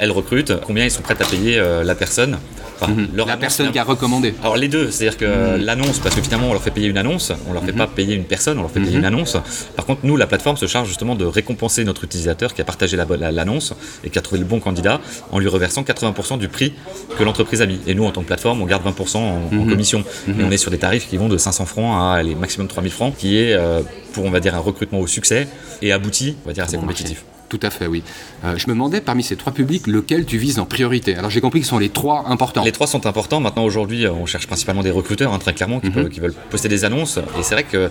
elles 0.00 0.10
recrutent, 0.12 0.52
combien 0.66 0.84
ils 0.84 0.90
sont 0.90 1.02
prêts 1.02 1.16
à 1.20 1.24
payer 1.24 1.60
la 1.84 1.94
personne. 1.94 2.38
Enfin, 2.80 2.92
leur 2.96 2.98
Mhm. 2.98 3.08
La 3.16 3.22
annonce, 3.34 3.40
personne 3.40 3.70
qui 3.70 3.78
a 3.78 3.84
recommandé. 3.84 4.34
Alors 4.42 4.56
les 4.56 4.66
deux, 4.66 4.90
c'est-à-dire 4.90 5.16
que 5.16 5.56
l'annonce, 5.56 6.00
parce 6.00 6.16
que 6.16 6.20
finalement 6.22 6.48
on 6.50 6.52
leur 6.52 6.62
fait 6.62 6.72
payer 6.72 6.88
une 6.88 6.98
annonce, 6.98 7.30
on 7.48 7.52
leur 7.52 7.62
fait 7.62 7.72
pas 7.72 7.86
payer 7.86 8.16
une 8.16 8.24
personne, 8.24 8.58
on 8.58 8.62
leur 8.62 8.72
fait 8.72 8.80
payer 8.80 8.96
une 8.98 9.04
annonce. 9.04 9.36
Par 9.76 9.84
contre, 9.86 10.00
nous, 10.02 10.16
la 10.16 10.26
plateforme 10.26 10.56
se 10.56 10.66
charge 10.66 10.88
justement 10.88 11.14
de 11.14 11.24
récompenser 11.24 11.84
notre 11.84 12.02
utilisateur 12.02 12.54
qui 12.54 12.60
a 12.60 12.64
partagé 12.64 12.96
la- 12.96 13.06
la- 13.16 13.30
l'annonce 13.30 13.72
et 14.02 14.10
qui 14.10 14.18
a 14.18 14.22
trouvé 14.22 14.40
le 14.40 14.44
bon 14.46 14.58
candidat 14.58 14.81
en 15.30 15.38
lui 15.38 15.48
reversant 15.48 15.82
80% 15.82 16.38
du 16.38 16.48
prix 16.48 16.72
que 17.18 17.22
l'entreprise 17.24 17.60
a 17.62 17.66
mis. 17.66 17.80
Et 17.86 17.94
nous, 17.94 18.04
en 18.04 18.10
tant 18.10 18.22
que 18.22 18.26
plateforme, 18.26 18.62
on 18.62 18.66
garde 18.66 18.84
20% 18.86 19.16
en, 19.16 19.20
en 19.60 19.66
commission. 19.66 20.04
Et 20.28 20.42
on 20.44 20.50
est 20.50 20.56
sur 20.56 20.70
des 20.70 20.78
tarifs 20.78 21.08
qui 21.08 21.16
vont 21.16 21.28
de 21.28 21.36
500 21.36 21.66
francs 21.66 22.00
à 22.16 22.22
les 22.22 22.34
maximum 22.34 22.68
3000 22.68 22.92
francs, 22.92 23.14
qui 23.16 23.38
est 23.38 23.52
euh, 23.54 23.82
pour, 24.12 24.24
on 24.24 24.30
va 24.30 24.40
dire, 24.40 24.54
un 24.54 24.58
recrutement 24.60 25.00
au 25.00 25.06
succès 25.06 25.48
et 25.80 25.92
abouti, 25.92 26.36
on 26.44 26.48
va 26.48 26.52
dire, 26.54 26.64
assez 26.64 26.76
Bon 26.76 26.82
compétitif. 26.82 27.18
marché. 27.24 27.31
Tout 27.52 27.60
à 27.62 27.68
fait, 27.68 27.86
oui. 27.86 28.02
Euh, 28.46 28.54
je 28.56 28.66
me 28.68 28.72
demandais 28.72 29.02
parmi 29.02 29.22
ces 29.22 29.36
trois 29.36 29.52
publics 29.52 29.86
lequel 29.86 30.24
tu 30.24 30.38
vises 30.38 30.58
en 30.58 30.64
priorité? 30.64 31.16
Alors 31.16 31.28
j'ai 31.28 31.42
compris 31.42 31.60
que 31.60 31.66
ce 31.66 31.70
sont 31.70 31.78
les 31.78 31.90
trois 31.90 32.24
importants. 32.28 32.64
Les 32.64 32.72
trois 32.72 32.86
sont 32.86 33.04
importants. 33.04 33.40
Maintenant, 33.40 33.64
aujourd'hui, 33.64 34.06
euh, 34.06 34.10
on 34.10 34.24
cherche 34.24 34.46
principalement 34.46 34.82
des 34.82 34.90
recruteurs, 34.90 35.34
hein, 35.34 35.38
très 35.38 35.52
clairement, 35.52 35.78
qui, 35.78 35.88
Mhm. 35.88 35.92
peuvent- 35.92 36.08
qui 36.08 36.20
veulent 36.20 36.32
poster 36.48 36.70
des 36.70 36.86
annonces. 36.86 37.18
Et 37.38 37.42
c'est 37.42 37.52
vrai 37.54 37.64
que, 37.64 37.76
euh, 37.76 37.90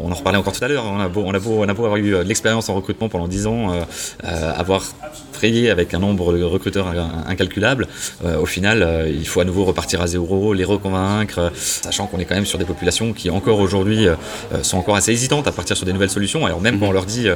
on 0.00 0.12
en 0.12 0.14
reparlait 0.14 0.38
encore 0.38 0.52
tout 0.52 0.64
à 0.64 0.68
l'heure, 0.68 0.84
on 0.86 1.00
a 1.00 1.08
beau, 1.08 1.24
on 1.26 1.34
a 1.34 1.40
beau, 1.40 1.56
on 1.64 1.68
a 1.68 1.74
beau 1.74 1.86
avoir 1.86 1.96
eu 1.96 2.22
l'expérience 2.22 2.68
en 2.68 2.74
recrutement 2.74 3.08
pendant 3.08 3.26
10 3.26 3.48
ans, 3.48 3.72
euh, 3.72 4.52
avoir 4.56 4.84
frayé 5.32 5.70
avec 5.70 5.92
un 5.92 5.98
nombre 5.98 6.32
de 6.36 6.42
recruteurs 6.44 6.86
in- 6.86 7.24
incalculable, 7.28 7.86
au 8.40 8.46
final, 8.46 9.06
il 9.08 9.26
faut 9.26 9.40
à 9.40 9.44
nouveau 9.44 9.64
repartir 9.64 10.00
à 10.02 10.06
zéro, 10.06 10.52
les 10.54 10.64
reconvaincre, 10.64 11.50
sachant 11.56 12.06
qu'on 12.06 12.18
est 12.20 12.24
quand 12.26 12.34
même 12.36 12.46
sur 12.46 12.58
des 12.58 12.64
populations 12.64 13.12
qui, 13.12 13.28
encore 13.30 13.58
aujourd'hui, 13.58 14.06
sont 14.62 14.78
encore 14.78 14.94
assez 14.96 15.12
hésitantes 15.12 15.46
à 15.48 15.52
partir 15.52 15.76
sur 15.76 15.86
des 15.86 15.92
nouvelles 15.92 16.10
solutions. 16.10 16.44
Alors 16.46 16.60
même 16.60 16.78
quand 16.78 16.86
on 16.86 16.92
leur 16.92 17.06
dit, 17.06 17.26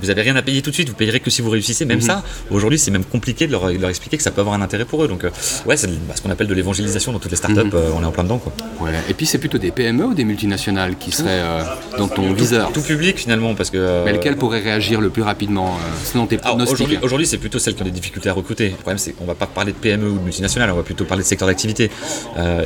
vous 0.00 0.10
avez 0.10 0.22
rien 0.22 0.36
à 0.36 0.42
payer 0.42 0.60
tout 0.62 0.72
de 0.74 0.82
suite, 0.82 0.88
vous 0.88 0.94
payerez 0.94 1.20
que 1.20 1.30
si 1.30 1.42
vous 1.42 1.50
réussissez, 1.50 1.84
même 1.84 2.00
ça, 2.00 2.22
aujourd'hui, 2.50 2.78
c'est 2.78 2.90
même 2.90 3.04
compliqué 3.04 3.46
de 3.46 3.52
leur, 3.52 3.72
de 3.72 3.78
leur 3.78 3.90
expliquer 3.90 4.16
que 4.16 4.22
ça 4.22 4.30
peut 4.30 4.40
avoir 4.40 4.54
un 4.56 4.62
intérêt 4.62 4.84
pour 4.84 5.02
eux. 5.04 5.08
Donc, 5.08 5.24
euh, 5.24 5.30
ouais, 5.66 5.76
c'est 5.76 5.88
bah, 6.06 6.14
ce 6.16 6.22
qu'on 6.22 6.30
appelle 6.30 6.46
de 6.46 6.54
l'évangélisation 6.54 7.12
dans 7.12 7.18
toutes 7.18 7.30
les 7.30 7.36
startups, 7.36 7.60
euh, 7.74 7.90
on 7.96 8.02
est 8.02 8.06
en 8.06 8.12
plein 8.12 8.24
dedans. 8.24 8.38
Quoi. 8.38 8.52
Ouais. 8.80 8.92
Et 9.08 9.14
puis 9.14 9.26
c'est 9.26 9.38
plutôt 9.38 9.58
des 9.58 9.70
PME 9.70 10.04
ou 10.04 10.14
des 10.14 10.24
multinationales 10.24 10.96
qui 10.96 11.12
seraient 11.12 11.40
euh, 11.42 11.62
dans 11.98 12.08
ton 12.08 12.32
viseur. 12.32 12.72
Tout 12.72 12.82
public 12.82 13.18
finalement, 13.18 13.54
parce 13.54 13.70
que. 13.70 14.04
Mais 14.04 14.12
lequel 14.12 14.36
pourrait 14.36 14.60
réagir 14.60 15.00
le 15.00 15.10
plus 15.10 15.22
rapidement 15.22 15.78
selon 16.04 16.26
tes 16.26 16.38
pronostics 16.38 16.98
aujourd'hui, 17.02 17.26
c'est 17.26 17.38
plutôt 17.38 17.58
celles 17.58 17.74
qui 17.74 17.82
ont 17.82 17.86
des 17.86 17.90
difficultés 17.90 18.28
à 18.28 18.32
recruter. 18.32 18.70
Le 18.70 18.76
problème, 18.76 18.98
c'est 18.98 19.12
qu'on 19.12 19.24
va 19.24 19.34
pas 19.34 19.46
parler 19.46 19.72
de 19.72 19.78
PME 19.78 20.08
ou 20.08 20.18
de 20.18 20.24
multinationales, 20.24 20.70
on 20.70 20.76
va 20.76 20.82
plutôt 20.82 21.04
parler 21.04 21.22
de 21.22 21.28
secteurs 21.28 21.48
d'activité 21.48 21.90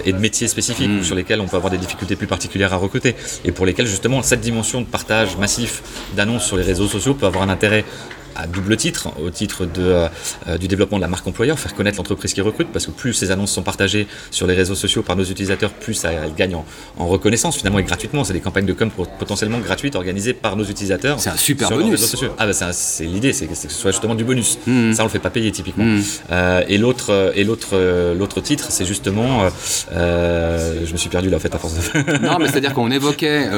et 0.05 0.13
de 0.13 0.19
métiers 0.19 0.49
spécifiques 0.49 0.99
Mm. 0.99 1.05
sur 1.05 1.15
lesquels 1.15 1.41
on 1.41 1.47
peut 1.47 1.57
avoir 1.57 1.71
des 1.71 1.79
difficultés 1.79 2.17
plus 2.17 2.27
particulières 2.27 2.73
à 2.73 2.77
recruter 2.77 3.15
et 3.45 3.53
pour 3.53 3.67
lesquels 3.67 3.87
justement 3.87 4.23
cette 4.23 4.41
dimension 4.41 4.81
de 4.81 4.87
partage 4.87 5.37
massif 5.37 5.83
d'annonces 6.17 6.47
sur 6.47 6.57
les 6.57 6.63
réseaux 6.63 6.87
sociaux 6.87 7.15
peut 7.15 7.27
avoir 7.27 7.43
un 7.45 7.49
intérêt 7.49 7.85
à 8.39 8.47
double 8.47 8.77
titre, 8.77 9.09
au 9.23 9.31
titre 9.31 9.65
de, 9.67 9.71
euh, 9.83 10.09
euh, 10.49 10.59
du 10.59 10.69
développement 10.69 10.97
de 10.99 11.03
la 11.03 11.09
marque 11.09 11.27
employeur, 11.27 11.59
faire 11.59 11.75
connaître 11.75 11.99
l'entreprise 11.99 12.33
qui 12.33 12.41
recrute, 12.41 12.69
parce 12.73 12.87
que 12.87 12.91
plus 12.93 13.13
ces 13.13 13.31
annonces 13.31 13.51
sont 13.53 13.63
partagées 13.63 14.07
sur 14.31 14.47
les 14.47 14.55
réseaux 14.55 14.75
sociaux 14.77 15.03
par 15.03 15.17
nos 15.17 15.25
utilisateurs, 15.25 15.71
plus 15.73 15.95
ça, 15.95 16.13
elles 16.13 16.35
gagnent 16.37 16.55
en, 16.55 16.65
en 16.99 17.07
reconnaissance 17.09 17.57
finalement 17.57 17.79
et 17.81 17.83
gratuitement. 17.83 18.25
C'est 18.25 18.33
des 18.33 18.41
campagnes 18.41 18.67
de 18.67 18.73
com 18.73 18.91
potentiellement 19.19 19.59
gratuites 19.59 19.97
organisées 19.97 20.33
par 20.35 20.57
nos 20.57 20.65
utilisateurs. 20.65 21.19
C'est 21.21 21.31
un 21.31 21.37
super 21.37 21.69
bonus. 21.71 22.17
Ah 22.39 22.47
bah 22.47 22.53
c'est 22.53 22.73
c'est 22.73 23.05
l'idée, 23.05 23.33
c'est 23.33 23.47
que 23.47 23.55
c'est 23.55 23.67
que 23.69 23.73
ce 23.73 23.79
soit 23.81 23.91
justement 23.91 24.15
du 24.15 24.25
bonus. 24.25 24.59
Mhm. 24.67 24.95
Ça 24.95 25.03
on 25.03 25.07
le 25.07 25.11
fait 25.11 25.19
pas 25.19 25.31
payer 25.31 25.51
typiquement. 25.53 25.85
Mhm. 25.85 26.03
Euh, 26.31 26.63
et 26.69 26.79
l'autre 26.79 27.33
et 27.35 27.45
l'autre 27.45 27.77
l'autre 28.17 28.41
titre, 28.41 28.67
c'est 28.71 28.85
justement, 28.85 29.49
euh, 29.93 30.81
je 30.87 30.93
me 30.93 30.97
suis 30.97 31.09
perdu 31.09 31.31
là 31.31 31.37
en 31.37 31.41
fait 31.41 31.55
à 31.55 31.59
force 31.59 31.75
de. 31.75 32.19
Non, 32.29 32.39
mais 32.39 32.49
c'est-à-dire 32.49 32.75
qu'on 32.75 32.91
évoquait 32.91 33.49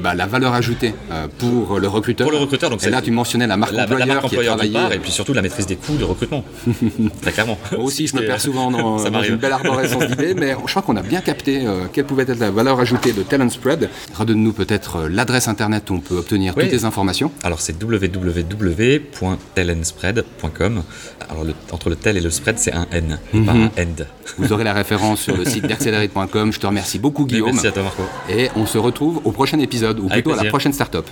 bah, 0.00 0.14
la 0.14 0.26
valeur 0.26 0.54
ajoutée 0.54 0.94
pour 1.38 1.78
le 1.80 1.88
recruteur. 1.88 2.26
Pour 2.26 2.32
le 2.32 2.38
recruteur, 2.38 2.70
donc 2.70 2.80
Et 2.80 2.84
c'est- 2.84 2.90
là, 2.90 3.00
tu 3.02 3.10
mentionnais 3.10 3.46
la 3.46 3.56
marque 3.56 3.72
la, 3.72 3.78
la 3.78 3.84
employeur 3.84 4.11
marque 4.14 4.26
employeur 4.26 4.56
d'une 4.56 4.70
travaillée. 4.70 4.88
part, 4.88 4.96
et 4.96 5.00
puis 5.00 5.10
surtout 5.10 5.32
la 5.34 5.42
maîtrise 5.42 5.66
des 5.66 5.76
coûts 5.76 5.96
de 5.96 6.04
recrutement. 6.04 6.44
Très 7.22 7.32
clairement. 7.32 7.58
Moi 7.72 7.82
aussi, 7.84 8.06
je 8.06 8.14
me 8.16 8.20
C'est- 8.20 8.26
perds 8.26 8.40
souvent 8.40 8.70
dans, 8.70 8.98
ça 8.98 9.04
dans 9.06 9.10
m'arrive. 9.12 9.32
une 9.32 9.36
belle 9.38 9.52
arborescence 9.52 10.06
d'idées, 10.06 10.34
mais 10.34 10.54
je 10.66 10.70
crois 10.70 10.82
qu'on 10.82 10.96
a 10.96 11.02
bien 11.02 11.20
capté 11.20 11.66
euh, 11.66 11.84
quelle 11.92 12.04
pouvait 12.06 12.22
être 12.24 12.38
la 12.38 12.50
valeur 12.50 12.78
ajoutée 12.80 13.12
de 13.12 13.22
Talent 13.22 13.48
Spread. 13.50 13.88
Redonne-nous 14.14 14.52
peut-être 14.52 14.96
euh, 14.96 15.08
l'adresse 15.10 15.48
internet 15.48 15.90
où 15.90 15.94
on 15.94 16.00
peut 16.00 16.16
obtenir 16.16 16.54
Oui. 16.56 16.64
toutes 16.64 16.72
les 16.72 16.84
informations. 16.84 17.30
Alors 17.42 17.60
c'est 17.60 17.74
www.tellandspread.com. 17.82 20.82
Alors 21.30 21.44
le- 21.44 21.54
entre 21.70 21.88
le 21.90 21.96
tel 21.96 22.16
et 22.16 22.20
le 22.20 22.30
spread, 22.30 22.58
c'est 22.58 22.72
un 22.72 22.86
N, 22.92 23.18
pas 23.32 23.38
Mhm. 23.38 23.70
un 23.76 23.82
end. 23.82 24.04
Vous 24.38 24.52
aurez 24.52 24.64
la 24.64 24.72
référence 24.72 25.20
sur 25.20 25.36
le 25.36 25.44
site 25.44 25.66
d'Accelerate.com. 25.66 26.52
Je 26.52 26.58
te 26.60 26.66
remercie 26.66 26.98
beaucoup, 26.98 27.26
Guillaume. 27.26 27.50
Merci 27.52 27.66
à 27.68 27.72
toi 27.72 27.82
Marco. 27.84 28.02
Et 28.28 28.48
on 28.56 28.66
se 28.66 28.78
retrouve 28.78 29.20
au 29.24 29.32
prochain 29.32 29.58
épisode, 29.58 29.98
ou 30.00 30.08
plutôt 30.08 30.32
à 30.32 30.42
la 30.42 30.48
prochaine 30.50 30.72
startup. 30.72 31.06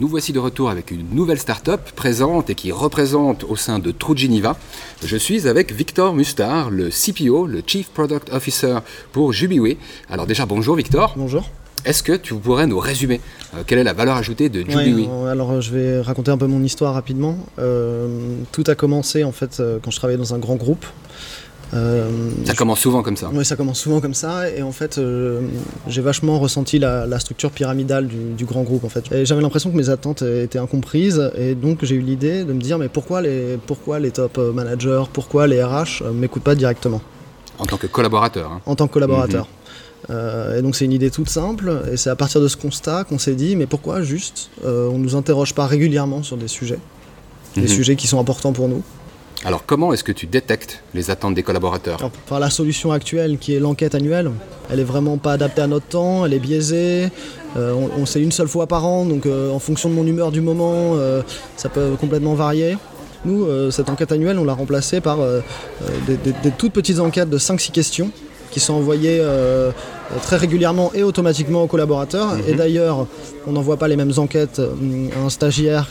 Nous 0.00 0.08
voici 0.08 0.32
de 0.32 0.38
retour 0.38 0.70
avec 0.70 0.92
une 0.92 1.06
nouvelle 1.10 1.38
startup 1.38 1.78
présente 1.94 2.48
et 2.48 2.54
qui 2.54 2.72
représente 2.72 3.44
au 3.44 3.54
sein 3.54 3.78
de 3.78 3.90
True 3.90 4.16
Geneva. 4.16 4.56
Je 5.04 5.14
suis 5.18 5.46
avec 5.46 5.74
Victor 5.74 6.14
Mustard, 6.14 6.70
le 6.70 6.88
CPO, 6.88 7.46
le 7.46 7.62
Chief 7.66 7.90
Product 7.90 8.32
Officer 8.32 8.78
pour 9.12 9.34
Jubiway. 9.34 9.76
Alors 10.08 10.26
déjà 10.26 10.46
bonjour 10.46 10.74
Victor. 10.74 11.12
Bonjour. 11.18 11.50
Est-ce 11.84 12.02
que 12.02 12.14
tu 12.14 12.34
pourrais 12.34 12.66
nous 12.66 12.78
résumer 12.78 13.20
euh, 13.54 13.62
quelle 13.66 13.78
est 13.78 13.84
la 13.84 13.92
valeur 13.92 14.16
ajoutée 14.16 14.48
de 14.48 14.62
Ouais, 14.62 15.06
euh, 15.06 15.26
alors 15.26 15.50
euh, 15.50 15.60
je 15.60 15.70
vais 15.70 16.00
raconter 16.00 16.30
un 16.30 16.38
peu 16.38 16.46
mon 16.46 16.62
histoire 16.62 16.94
rapidement. 16.94 17.36
Euh, 17.58 18.36
tout 18.52 18.64
a 18.68 18.74
commencé 18.74 19.22
en 19.22 19.32
fait 19.32 19.62
quand 19.82 19.90
je 19.90 19.96
travaillais 19.96 20.18
dans 20.18 20.34
un 20.34 20.38
grand 20.38 20.56
groupe. 20.56 20.86
Euh, 21.72 22.08
Ça 22.46 22.54
commence 22.54 22.80
souvent 22.80 23.02
comme 23.02 23.16
ça. 23.16 23.30
Oui, 23.32 23.44
ça 23.44 23.54
commence 23.56 23.78
souvent 23.78 24.00
comme 24.00 24.14
ça, 24.14 24.50
et 24.50 24.62
en 24.62 24.72
fait, 24.72 24.98
euh, 24.98 25.40
j'ai 25.86 26.00
vachement 26.02 26.38
ressenti 26.40 26.78
la, 26.80 27.06
la 27.06 27.20
structure 27.20 27.50
pyramidale 27.52 28.08
du, 28.08 28.32
du 28.36 28.44
grand 28.44 28.62
groupe, 28.62 28.84
en 28.84 28.88
fait. 28.88 29.04
Et 29.12 29.24
j'avais 29.24 29.40
l'impression 29.42 29.70
que 29.70 29.76
mes 29.76 29.88
attentes 29.88 30.22
étaient 30.22 30.58
incomprises, 30.58 31.30
et 31.38 31.54
donc 31.54 31.84
j'ai 31.84 31.94
eu 31.94 32.00
l'idée 32.00 32.42
de 32.44 32.52
me 32.52 32.60
dire, 32.60 32.78
mais 32.78 32.88
pourquoi 32.88 33.22
les, 33.22 33.56
pourquoi 33.66 34.00
les 34.00 34.10
top 34.10 34.38
managers, 34.38 35.04
pourquoi 35.12 35.46
les 35.46 35.62
RH 35.62 36.02
euh, 36.02 36.12
m'écoutent 36.12 36.42
pas 36.42 36.54
directement? 36.56 37.00
En 37.58 37.66
tant 37.66 37.76
que 37.76 37.86
collaborateur. 37.86 38.50
hein. 38.50 38.60
en 38.66 38.74
tant 38.74 38.86
que 38.88 38.92
collaborateur 38.94 39.46
Euh, 40.08 40.58
et 40.58 40.62
donc 40.62 40.74
c'est 40.74 40.86
une 40.86 40.92
idée 40.92 41.10
toute 41.10 41.28
simple, 41.28 41.82
et 41.92 41.96
c'est 41.98 42.08
à 42.10 42.16
partir 42.16 42.40
de 42.40 42.48
ce 42.48 42.56
constat 42.56 43.04
qu'on 43.04 43.18
s'est 43.18 43.34
dit, 43.34 43.54
mais 43.54 43.66
pourquoi 43.66 44.00
juste 44.02 44.48
euh, 44.64 44.88
on 44.88 44.96
nous 44.98 45.14
interroge 45.14 45.54
pas 45.54 45.66
régulièrement 45.66 46.22
sur 46.22 46.38
des 46.38 46.48
sujets, 46.48 46.78
des 47.54 47.60
Mhm. 47.62 47.68
sujets 47.68 47.96
qui 47.96 48.06
sont 48.06 48.18
importants 48.18 48.52
pour 48.54 48.66
nous. 48.66 48.82
Alors 49.44 49.64
comment 49.64 49.92
est-ce 49.92 50.04
que 50.04 50.12
tu 50.12 50.26
détectes 50.26 50.82
les 50.94 51.10
attentes 51.10 51.34
des 51.34 51.42
collaborateurs 51.42 51.98
la 52.38 52.50
solution 52.50 52.92
actuelle 52.92 53.38
qui 53.38 53.54
est 53.54 53.58
l'enquête 53.60 53.94
annuelle, 53.94 54.30
elle 54.70 54.80
est 54.80 54.84
vraiment 54.84 55.16
pas 55.16 55.32
adaptée 55.32 55.62
à 55.62 55.66
notre 55.66 55.86
temps, 55.86 56.26
elle 56.26 56.34
est 56.34 56.38
biaisée. 56.38 57.08
euh, 57.56 57.72
on, 57.72 58.02
on 58.02 58.06
sait 58.06 58.20
une 58.20 58.32
seule 58.32 58.48
fois 58.48 58.66
par 58.66 58.84
an, 58.86 59.06
donc 59.06 59.24
euh, 59.24 59.50
en 59.50 59.58
fonction 59.58 59.88
de 59.88 59.94
mon 59.94 60.06
humeur 60.06 60.30
du 60.30 60.42
moment, 60.42 60.92
euh, 60.94 61.22
ça 61.56 61.70
peut 61.70 61.92
complètement 61.98 62.34
varier. 62.34 62.76
Nous, 63.26 63.46
cette 63.70 63.90
enquête 63.90 64.12
annuelle, 64.12 64.38
on 64.38 64.44
l'a 64.44 64.54
remplacée 64.54 65.02
par 65.02 65.18
des, 66.06 66.16
des- 66.16 66.32
des 66.42 66.50
toutes 66.52 66.72
petites 66.72 67.00
enquêtes 67.00 67.28
de 67.28 67.36
5-6 67.38 67.70
questions 67.70 68.10
qui 68.50 68.60
sont 68.60 68.72
envoyées 68.72 69.22
très 70.22 70.38
régulièrement 70.38 70.90
et 70.94 71.02
automatiquement 71.02 71.62
aux 71.64 71.66
collaborateurs. 71.66 72.38
Et 72.48 72.54
d'ailleurs, 72.54 73.06
on 73.46 73.52
n'envoie 73.52 73.76
pas 73.76 73.88
les 73.88 73.96
mêmes 73.96 74.12
enquêtes 74.16 74.58
à 74.58 75.20
un 75.22 75.28
stagiaire 75.28 75.88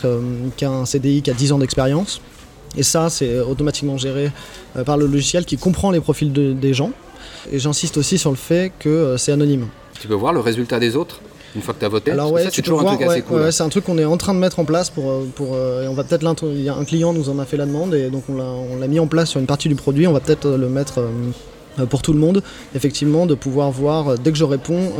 qu'à 0.56 0.70
un 0.70 0.84
CDI 0.84 1.22
qui 1.22 1.30
a 1.30 1.34
10 1.34 1.52
ans 1.52 1.58
d'expérience. 1.58 2.20
Et 2.76 2.82
ça, 2.82 3.10
c'est 3.10 3.40
automatiquement 3.40 3.98
géré 3.98 4.30
euh, 4.76 4.84
par 4.84 4.96
le 4.96 5.06
logiciel 5.06 5.44
qui 5.44 5.56
comprend 5.56 5.90
les 5.90 6.00
profils 6.00 6.32
de- 6.32 6.52
des 6.52 6.72
gens. 6.74 6.92
Et 7.52 7.58
j'insiste 7.58 7.96
aussi 7.96 8.16
sur 8.18 8.30
le 8.30 8.36
fait 8.36 8.72
que 8.78 8.88
euh, 8.88 9.16
c'est 9.16 9.32
anonyme. 9.32 9.66
Tu 10.00 10.06
peux 10.08 10.14
voir 10.14 10.32
le 10.32 10.40
résultat 10.40 10.78
des 10.78 10.94
autres 10.96 11.20
une 11.56 11.62
fois 11.62 11.74
que 11.74 11.80
tu 11.80 11.84
as 11.84 11.88
voté? 11.88 12.10
Alors 12.12 12.30
ouais, 12.30 12.44
ça, 12.44 12.50
tu 12.50 12.56
c'est 12.56 12.62
toujours 12.62 12.80
un 12.82 12.84
truc 12.84 13.02
assez 13.02 13.16
ouais, 13.16 13.22
cool. 13.22 13.40
ouais, 13.40 13.50
c'est 13.52 13.64
un 13.64 13.68
truc 13.68 13.84
qu'on 13.84 13.98
est 13.98 14.04
en 14.04 14.16
train 14.16 14.34
de 14.34 14.38
mettre 14.38 14.60
en 14.60 14.64
place 14.64 14.88
pour, 14.88 15.10
euh, 15.10 15.24
pour 15.34 15.56
et 15.56 15.88
on 15.88 15.94
va 15.94 16.04
peut-être 16.04 16.22
l'intro- 16.22 16.50
il 16.52 16.62
y 16.62 16.68
a 16.68 16.74
un 16.76 16.84
client 16.84 17.12
nous 17.12 17.28
en 17.28 17.38
a 17.40 17.44
fait 17.44 17.56
la 17.56 17.66
demande 17.66 17.92
et 17.94 18.08
donc 18.08 18.22
on 18.28 18.36
l'a, 18.78 18.86
mis 18.86 19.00
en 19.00 19.08
place 19.08 19.30
sur 19.30 19.40
une 19.40 19.46
partie 19.46 19.68
du 19.68 19.74
produit. 19.74 20.06
On 20.06 20.12
va 20.12 20.20
peut-être 20.20 20.48
le 20.48 20.68
mettre 20.68 21.00
pour 21.88 22.02
tout 22.02 22.12
le 22.12 22.18
monde, 22.20 22.42
effectivement, 22.74 23.26
de 23.26 23.34
pouvoir 23.34 23.70
voir 23.72 24.16
dès 24.18 24.30
que 24.30 24.38
je 24.38 24.44
réponds 24.44 24.92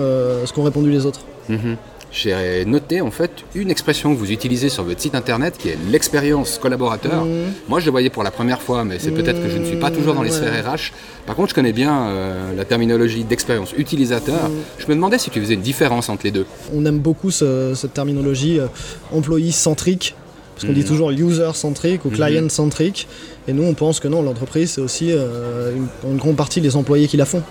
ce 0.45 0.53
qu'ont 0.53 0.65
répondu 0.65 0.91
les 0.91 1.07
autres. 1.07 1.21
Mhm. 1.49 1.77
J'ai 2.13 2.65
noté 2.65 3.01
en 3.01 3.11
fait 3.13 3.31
une 3.55 3.71
expression 3.71 4.13
que 4.13 4.19
vous 4.19 4.33
utilisez 4.33 4.69
sur 4.69 4.83
votre 4.83 5.01
site 5.01 5.15
internet 5.15 5.57
qui 5.59 5.69
est 5.69 5.79
l'expérience 5.91 6.59
collaborateur. 6.59 7.25
Mmh. 7.25 7.29
Moi, 7.69 7.79
je 7.81 7.85
le 7.85 7.93
voyais 7.93 8.11
pour 8.11 8.25
la 8.25 8.31
première 8.33 8.61
fois, 8.61 8.85
mais 8.85 8.99
c'est 8.99 9.13
peut-être 9.13 9.41
que 9.43 9.49
je 9.49 9.59
ne 9.59 9.65
suis 9.65 9.77
pas 9.77 9.91
toujours 9.93 10.15
dans 10.15 10.23
les 10.23 10.31
Mmh, 10.31 10.33
sphères 10.33 10.73
RH. 10.75 10.93
Par 11.27 11.37
contre, 11.37 11.51
je 11.51 11.55
connais 11.55 11.73
bien 11.73 12.07
euh, 12.09 12.53
la 12.57 12.65
terminologie 12.65 13.23
d'expérience 13.23 13.73
utilisateur. 13.77 14.49
Mmh. 14.49 14.53
Je 14.79 14.87
me 14.89 14.95
demandais 14.97 15.19
si 15.19 15.31
tu 15.31 15.41
faisais 15.41 15.55
une 15.55 15.61
différence 15.61 16.09
entre 16.09 16.23
les 16.25 16.33
deux. 16.33 16.47
On 16.75 16.85
aime 16.85 16.99
beaucoup 16.99 17.31
ce- 17.31 17.75
cette 17.77 17.95
terminologie 17.95 18.59
euh, 18.59 18.67
employee 19.13 19.53
centrique, 19.53 20.17
parce 20.57 20.67
qu'on 20.67 20.73
dit 20.73 20.85
toujours 20.85 21.11
user 21.13 21.51
centrique 21.55 22.05
ou 22.05 22.11
client 22.11 22.49
centrique. 22.49 23.07
Et 23.49 23.53
nous, 23.53 23.63
on 23.63 23.75
pense 23.75 24.01
que 24.01 24.09
non, 24.09 24.21
l'entreprise, 24.23 24.73
c'est 24.73 24.81
aussi 24.81 25.11
euh, 25.13 25.73
une, 25.77 25.87
une 26.11 26.17
grande 26.19 26.37
partie 26.37 26.61
des 26.61 26.75
employés 26.77 27.07
qui 27.07 27.17
la 27.17 27.25
font. 27.25 27.43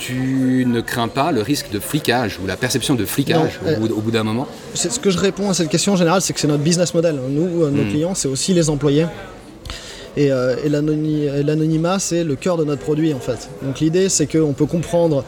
Tu 0.00 0.64
ne 0.66 0.80
crains 0.80 1.08
pas 1.08 1.30
le 1.30 1.42
risque 1.42 1.70
de 1.70 1.78
flicage 1.78 2.38
ou 2.42 2.46
la 2.46 2.56
perception 2.56 2.94
de 2.94 3.04
flicage 3.04 3.60
Non, 3.64 3.84
au, 3.96 4.00
bout, 4.00 4.10
d'un 4.10 4.24
moment? 4.24 4.48
C'est- 4.74 4.90
Ce 4.90 4.98
que 4.98 5.10
je 5.10 5.18
réponds 5.18 5.50
à 5.50 5.54
cette 5.54 5.68
question 5.68 5.92
en 5.92 5.96
général, 5.96 6.22
c'est 6.22 6.32
que 6.32 6.40
c'est 6.40 6.48
notre 6.48 6.62
business 6.62 6.94
model. 6.94 7.20
Nous, 7.28 7.62
euh, 7.64 7.70
nos 7.70 7.84
clients, 7.90 8.14
c'est 8.14 8.26
aussi 8.28 8.54
les 8.54 8.70
employés. 8.70 9.06
Et, 10.16 10.32
euh, 10.32 10.56
et 10.64 10.68
l'anony- 10.70 11.24
et 11.26 11.42
l'anonymat, 11.42 11.98
c'est 11.98 12.24
le 12.24 12.34
cœur 12.34 12.56
de 12.56 12.64
notre 12.64 12.80
produit 12.82 13.12
en 13.12 13.20
fait. 13.20 13.48
Donc 13.62 13.80
l'idée, 13.80 14.08
c'est 14.08 14.26
qu'on 14.26 14.54
peut 14.54 14.66
comprendre 14.66 15.22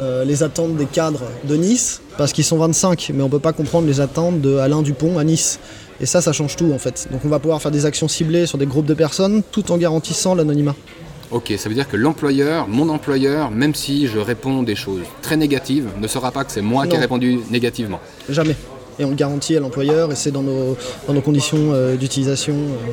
euh, 0.00 0.24
les 0.24 0.42
attentes 0.44 0.76
des 0.76 0.84
cadres 0.86 1.22
de 1.44 1.56
Nice, 1.56 2.00
parce 2.18 2.32
qu'ils 2.32 2.44
sont 2.44 2.58
25, 2.58 3.10
mais 3.14 3.22
on 3.24 3.28
peut 3.28 3.40
pas 3.40 3.52
comprendre 3.52 3.88
les 3.88 4.00
attentes 4.00 4.40
de 4.40 4.56
Alain 4.58 4.82
Dupont 4.82 5.18
à 5.18 5.24
Nice. 5.24 5.58
Et 6.00 6.06
ça, 6.06 6.20
ça 6.20 6.32
change 6.32 6.54
tout 6.54 6.70
en 6.72 6.78
fait. 6.78 7.08
Donc 7.10 7.22
on 7.24 7.28
va 7.28 7.40
pouvoir 7.40 7.60
faire 7.60 7.72
des 7.72 7.84
actions 7.86 8.06
ciblées 8.06 8.46
sur 8.46 8.58
des 8.58 8.66
groupes 8.66 8.86
de 8.86 8.94
personnes, 8.94 9.42
tout 9.50 9.72
en 9.72 9.76
garantissant 9.78 10.36
l'anonymat. 10.36 10.76
Ok, 11.30 11.52
ça 11.58 11.68
veut 11.68 11.74
dire 11.74 11.88
que 11.88 11.96
l'employeur, 11.96 12.68
mon 12.68 12.88
employeur, 12.88 13.50
même 13.50 13.74
si 13.74 14.06
je 14.08 14.18
réponds 14.18 14.62
des 14.62 14.74
choses 14.74 15.02
très 15.20 15.36
négatives, 15.36 15.88
ne 16.00 16.06
saura 16.06 16.32
pas 16.32 16.44
que 16.44 16.52
c'est 16.52 16.62
moi 16.62 16.86
qui 16.86 16.96
ai 16.96 16.98
répondu 16.98 17.40
négativement. 17.50 18.00
Jamais. 18.30 18.56
Et 18.98 19.04
on 19.04 19.10
le 19.10 19.14
garantit 19.14 19.54
à 19.56 19.60
l'employeur, 19.60 20.10
et 20.10 20.16
c'est 20.16 20.30
dans 20.30 20.42
nos, 20.42 20.76
dans 21.06 21.12
nos 21.12 21.20
conditions 21.20 21.72
euh, 21.72 21.96
d'utilisation, 21.96 22.54
euh, 22.54 22.92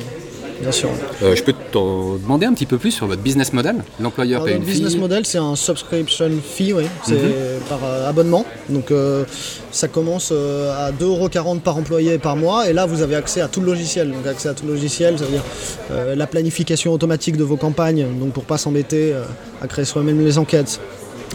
bien 0.60 0.72
sûr. 0.72 0.88
Euh, 1.22 1.34
je 1.36 1.42
peux 1.42 1.52
te 1.52 2.18
demander 2.22 2.46
un 2.46 2.52
petit 2.54 2.66
peu 2.66 2.78
plus 2.78 2.90
sur 2.90 3.06
votre 3.06 3.22
business 3.22 3.52
model? 3.52 3.76
L'employeur 4.00 4.44
paye 4.44 4.56
une 4.56 4.62
business 4.64 4.92
fille. 4.92 5.00
model, 5.00 5.26
c'est 5.26 5.38
un 5.38 5.56
subscription 5.56 6.30
fee, 6.42 6.72
oui. 6.72 6.84
C'est 7.06 7.14
Mhm. 7.14 7.20
par 7.68 7.80
euh, 7.84 8.08
abonnement. 8.08 8.44
Donc 8.68 8.90
euh, 8.90 9.24
ça 9.70 9.88
commence 9.88 10.32
à 10.32 10.90
2,40€ 10.92 11.60
par 11.60 11.76
employé 11.76 12.18
par 12.18 12.36
mois. 12.36 12.68
Et 12.68 12.72
là, 12.72 12.86
vous 12.86 13.02
avez 13.02 13.16
accès 13.16 13.40
à 13.40 13.48
tout 13.48 13.60
le 13.60 13.66
logiciel. 13.66 14.10
Donc 14.10 14.26
accès 14.26 14.48
à 14.48 14.54
tout 14.54 14.66
le 14.66 14.72
logiciel, 14.74 15.18
ça 15.18 15.24
veut 15.24 15.32
dire 15.32 15.44
la 16.16 16.26
planification 16.26 16.92
automatique 16.92 17.36
de 17.36 17.44
vos 17.44 17.56
campagnes, 17.56 18.06
donc 18.18 18.32
pour 18.32 18.44
pas 18.44 18.58
s'embêter 18.58 19.14
à 19.62 19.66
créer 19.66 19.84
soi-même 19.84 20.24
les 20.24 20.38
enquêtes. 20.38 20.80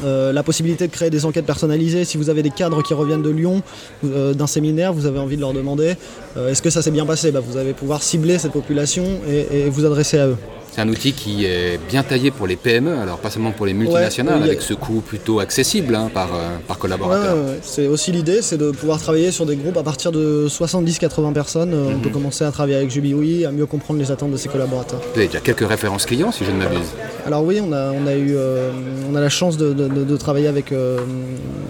Euh, 0.03 0.31
la 0.33 0.41
possibilité 0.43 0.87
de 0.87 0.91
créer 0.91 1.09
des 1.09 1.25
enquêtes 1.25 1.45
personnalisées. 1.45 2.05
Si 2.05 2.17
vous 2.17 2.29
avez 2.29 2.41
des 2.43 2.49
cadres 2.49 2.81
qui 2.81 2.93
reviennent 2.93 3.21
de 3.21 3.29
Lyon, 3.29 3.61
euh, 4.05 4.33
d'un 4.33 4.47
séminaire, 4.47 4.93
vous 4.93 5.05
avez 5.05 5.19
envie 5.19 5.35
de 5.35 5.41
leur 5.41 5.53
demander 5.53 5.95
euh, 6.37 6.49
est-ce 6.49 6.61
que 6.61 6.69
ça 6.69 6.81
s'est 6.81 6.91
bien 6.91 7.05
passé? 7.05 7.31
Bah, 7.31 7.41
Vous 7.45 7.57
allez 7.57 7.73
pouvoir 7.73 8.01
cibler 8.01 8.37
cette 8.39 8.53
population 8.53 9.03
et- 9.29 9.59
et 9.65 9.69
vous 9.69 9.85
adresser 9.85 10.17
à 10.17 10.27
eux. 10.27 10.37
C'est 10.73 10.79
un 10.79 10.87
outil 10.87 11.11
qui 11.11 11.43
est 11.45 11.77
bien 11.89 12.01
taillé 12.01 12.31
pour 12.31 12.47
les 12.47 12.55
PME, 12.55 12.97
alors 12.97 13.17
pas 13.17 13.29
seulement 13.29 13.51
pour 13.51 13.65
les 13.65 13.73
multinationales, 13.73 14.35
Ouais, 14.35 14.41
a- 14.41 14.45
avec 14.45 14.61
ce 14.61 14.73
coût 14.73 15.01
plutôt 15.05 15.41
accessible 15.41 15.93
hein, 15.95 16.09
par, 16.13 16.29
euh, 16.33 16.57
par 16.65 16.77
collaborateur. 16.77 17.35
ouais, 17.35 17.41
ouais. 17.41 17.59
C'est 17.61 17.87
aussi 17.87 18.13
l'idée, 18.13 18.41
c'est 18.41 18.55
de 18.57 18.71
pouvoir 18.71 18.99
travailler 19.01 19.31
sur 19.31 19.45
des 19.45 19.57
groupes 19.57 19.75
à 19.75 19.83
partir 19.83 20.13
de 20.13 20.47
70-80 20.47 21.33
personnes. 21.33 21.73
Euh, 21.73 21.91
On 21.93 21.99
peut 21.99 22.09
commencer 22.09 22.45
à 22.45 22.51
travailler 22.51 22.75
avec 22.77 22.89
Jubilee, 22.89 23.45
à 23.45 23.51
mieux 23.51 23.65
comprendre 23.65 23.99
les 23.99 24.11
attentes 24.11 24.31
de 24.31 24.37
ses 24.37 24.47
collaborateurs. 24.47 25.01
Vous 25.13 25.19
avez 25.19 25.27
déjà 25.27 25.41
quelques 25.41 25.67
références 25.67 26.05
clients, 26.05 26.31
si 26.31 26.45
je 26.45 26.51
ne 26.51 26.57
m'abuse. 26.57 26.87
Alors 27.27 27.43
oui, 27.43 27.59
on 27.61 27.73
a, 27.73 27.91
on 27.91 28.07
a 28.07 28.13
eu, 28.15 28.33
euh, 28.37 28.71
on 29.11 29.15
a 29.15 29.19
la 29.19 29.29
chance 29.29 29.57
de, 29.57 29.73
de- 29.73 29.89
de- 29.89 30.03
de 30.05 30.17
travailler 30.17 30.47
avec 30.47 30.73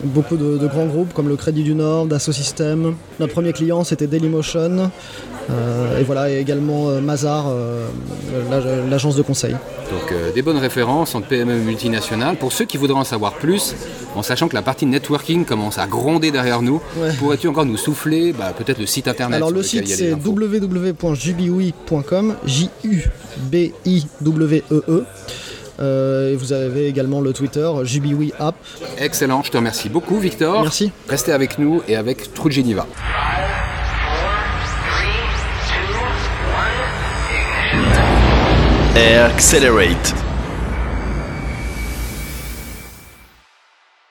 beaucoup 0.04 0.38
de, 0.38 0.68
grands 0.68 0.86
groupes 0.86 1.14
comme 1.14 1.28
le 1.28 1.36
Crédit 1.38 1.64
du 1.64 1.74
Nord, 1.74 2.06
Dassault. 2.06 2.32
Notre 3.20 3.34
premier 3.34 3.52
client, 3.52 3.84
c'était 3.84 4.06
Dailymotion. 4.08 4.92
Et 6.00 6.04
voilà, 6.04 6.30
et 6.30 6.40
également 6.40 6.86
Mazar, 7.02 7.48
l'agence 8.92 9.16
de 9.16 9.24
conseil. 9.24 9.52
Donc 9.54 10.12
euh, 10.12 10.32
des 10.32 10.42
bonnes 10.44 10.58
références 10.58 11.16
entre 11.16 11.28
PME 11.28 11.58
multinationales. 11.60 12.36
Pour 12.36 12.52
ceux 12.54 12.66
qui 12.66 12.78
voudraient 12.78 13.00
en 13.00 13.04
savoir 13.04 13.34
plus, 13.34 13.74
en 14.16 14.22
sachant 14.22 14.48
que 14.48 14.54
la 14.56 14.62
partie 14.62 14.86
networking 14.86 15.44
commence 15.46 15.80
à 15.80 15.88
gronder 15.88 16.30
derrière 16.32 16.62
nous, 16.62 16.80
Ouais. 16.98 17.12
pourrais-tu 17.18 17.48
encore 17.48 17.66
nous 17.66 17.78
souffler 17.78 18.32
bah, 18.34 18.54
peut-être 18.58 18.78
le 18.80 18.86
site 18.86 19.08
internet 19.08 19.38
Alors 19.38 19.50
le 19.52 19.64
site 19.64 19.82
il 19.86 19.90
y 19.90 19.94
a 19.94 19.96
c'est 19.96 20.04
les 20.06 20.14
infos 20.14 20.30
www.jubiwi.com, 20.32 22.36
J-U-B-I-W-E-E. 23.82 25.06
Euh, 25.80 26.34
et 26.34 26.36
vous 26.36 26.54
avez 26.54 26.88
également 26.88 27.22
le 27.22 27.34
Twitter 27.34 27.68
Jubiwi 27.84 28.34
App. 28.40 28.56
Excellent, 29.00 29.42
je 29.44 29.52
te 29.52 29.58
remercie 29.58 29.90
beaucoup 29.90 30.20
Victor. 30.20 30.62
Merci. 30.62 30.92
Restez 31.10 31.32
avec 31.32 31.58
nous 31.58 31.82
et 31.88 31.96
avec 31.96 32.34
True 32.34 32.52
Geneva. 32.52 32.86
Accelerate. 38.96 40.21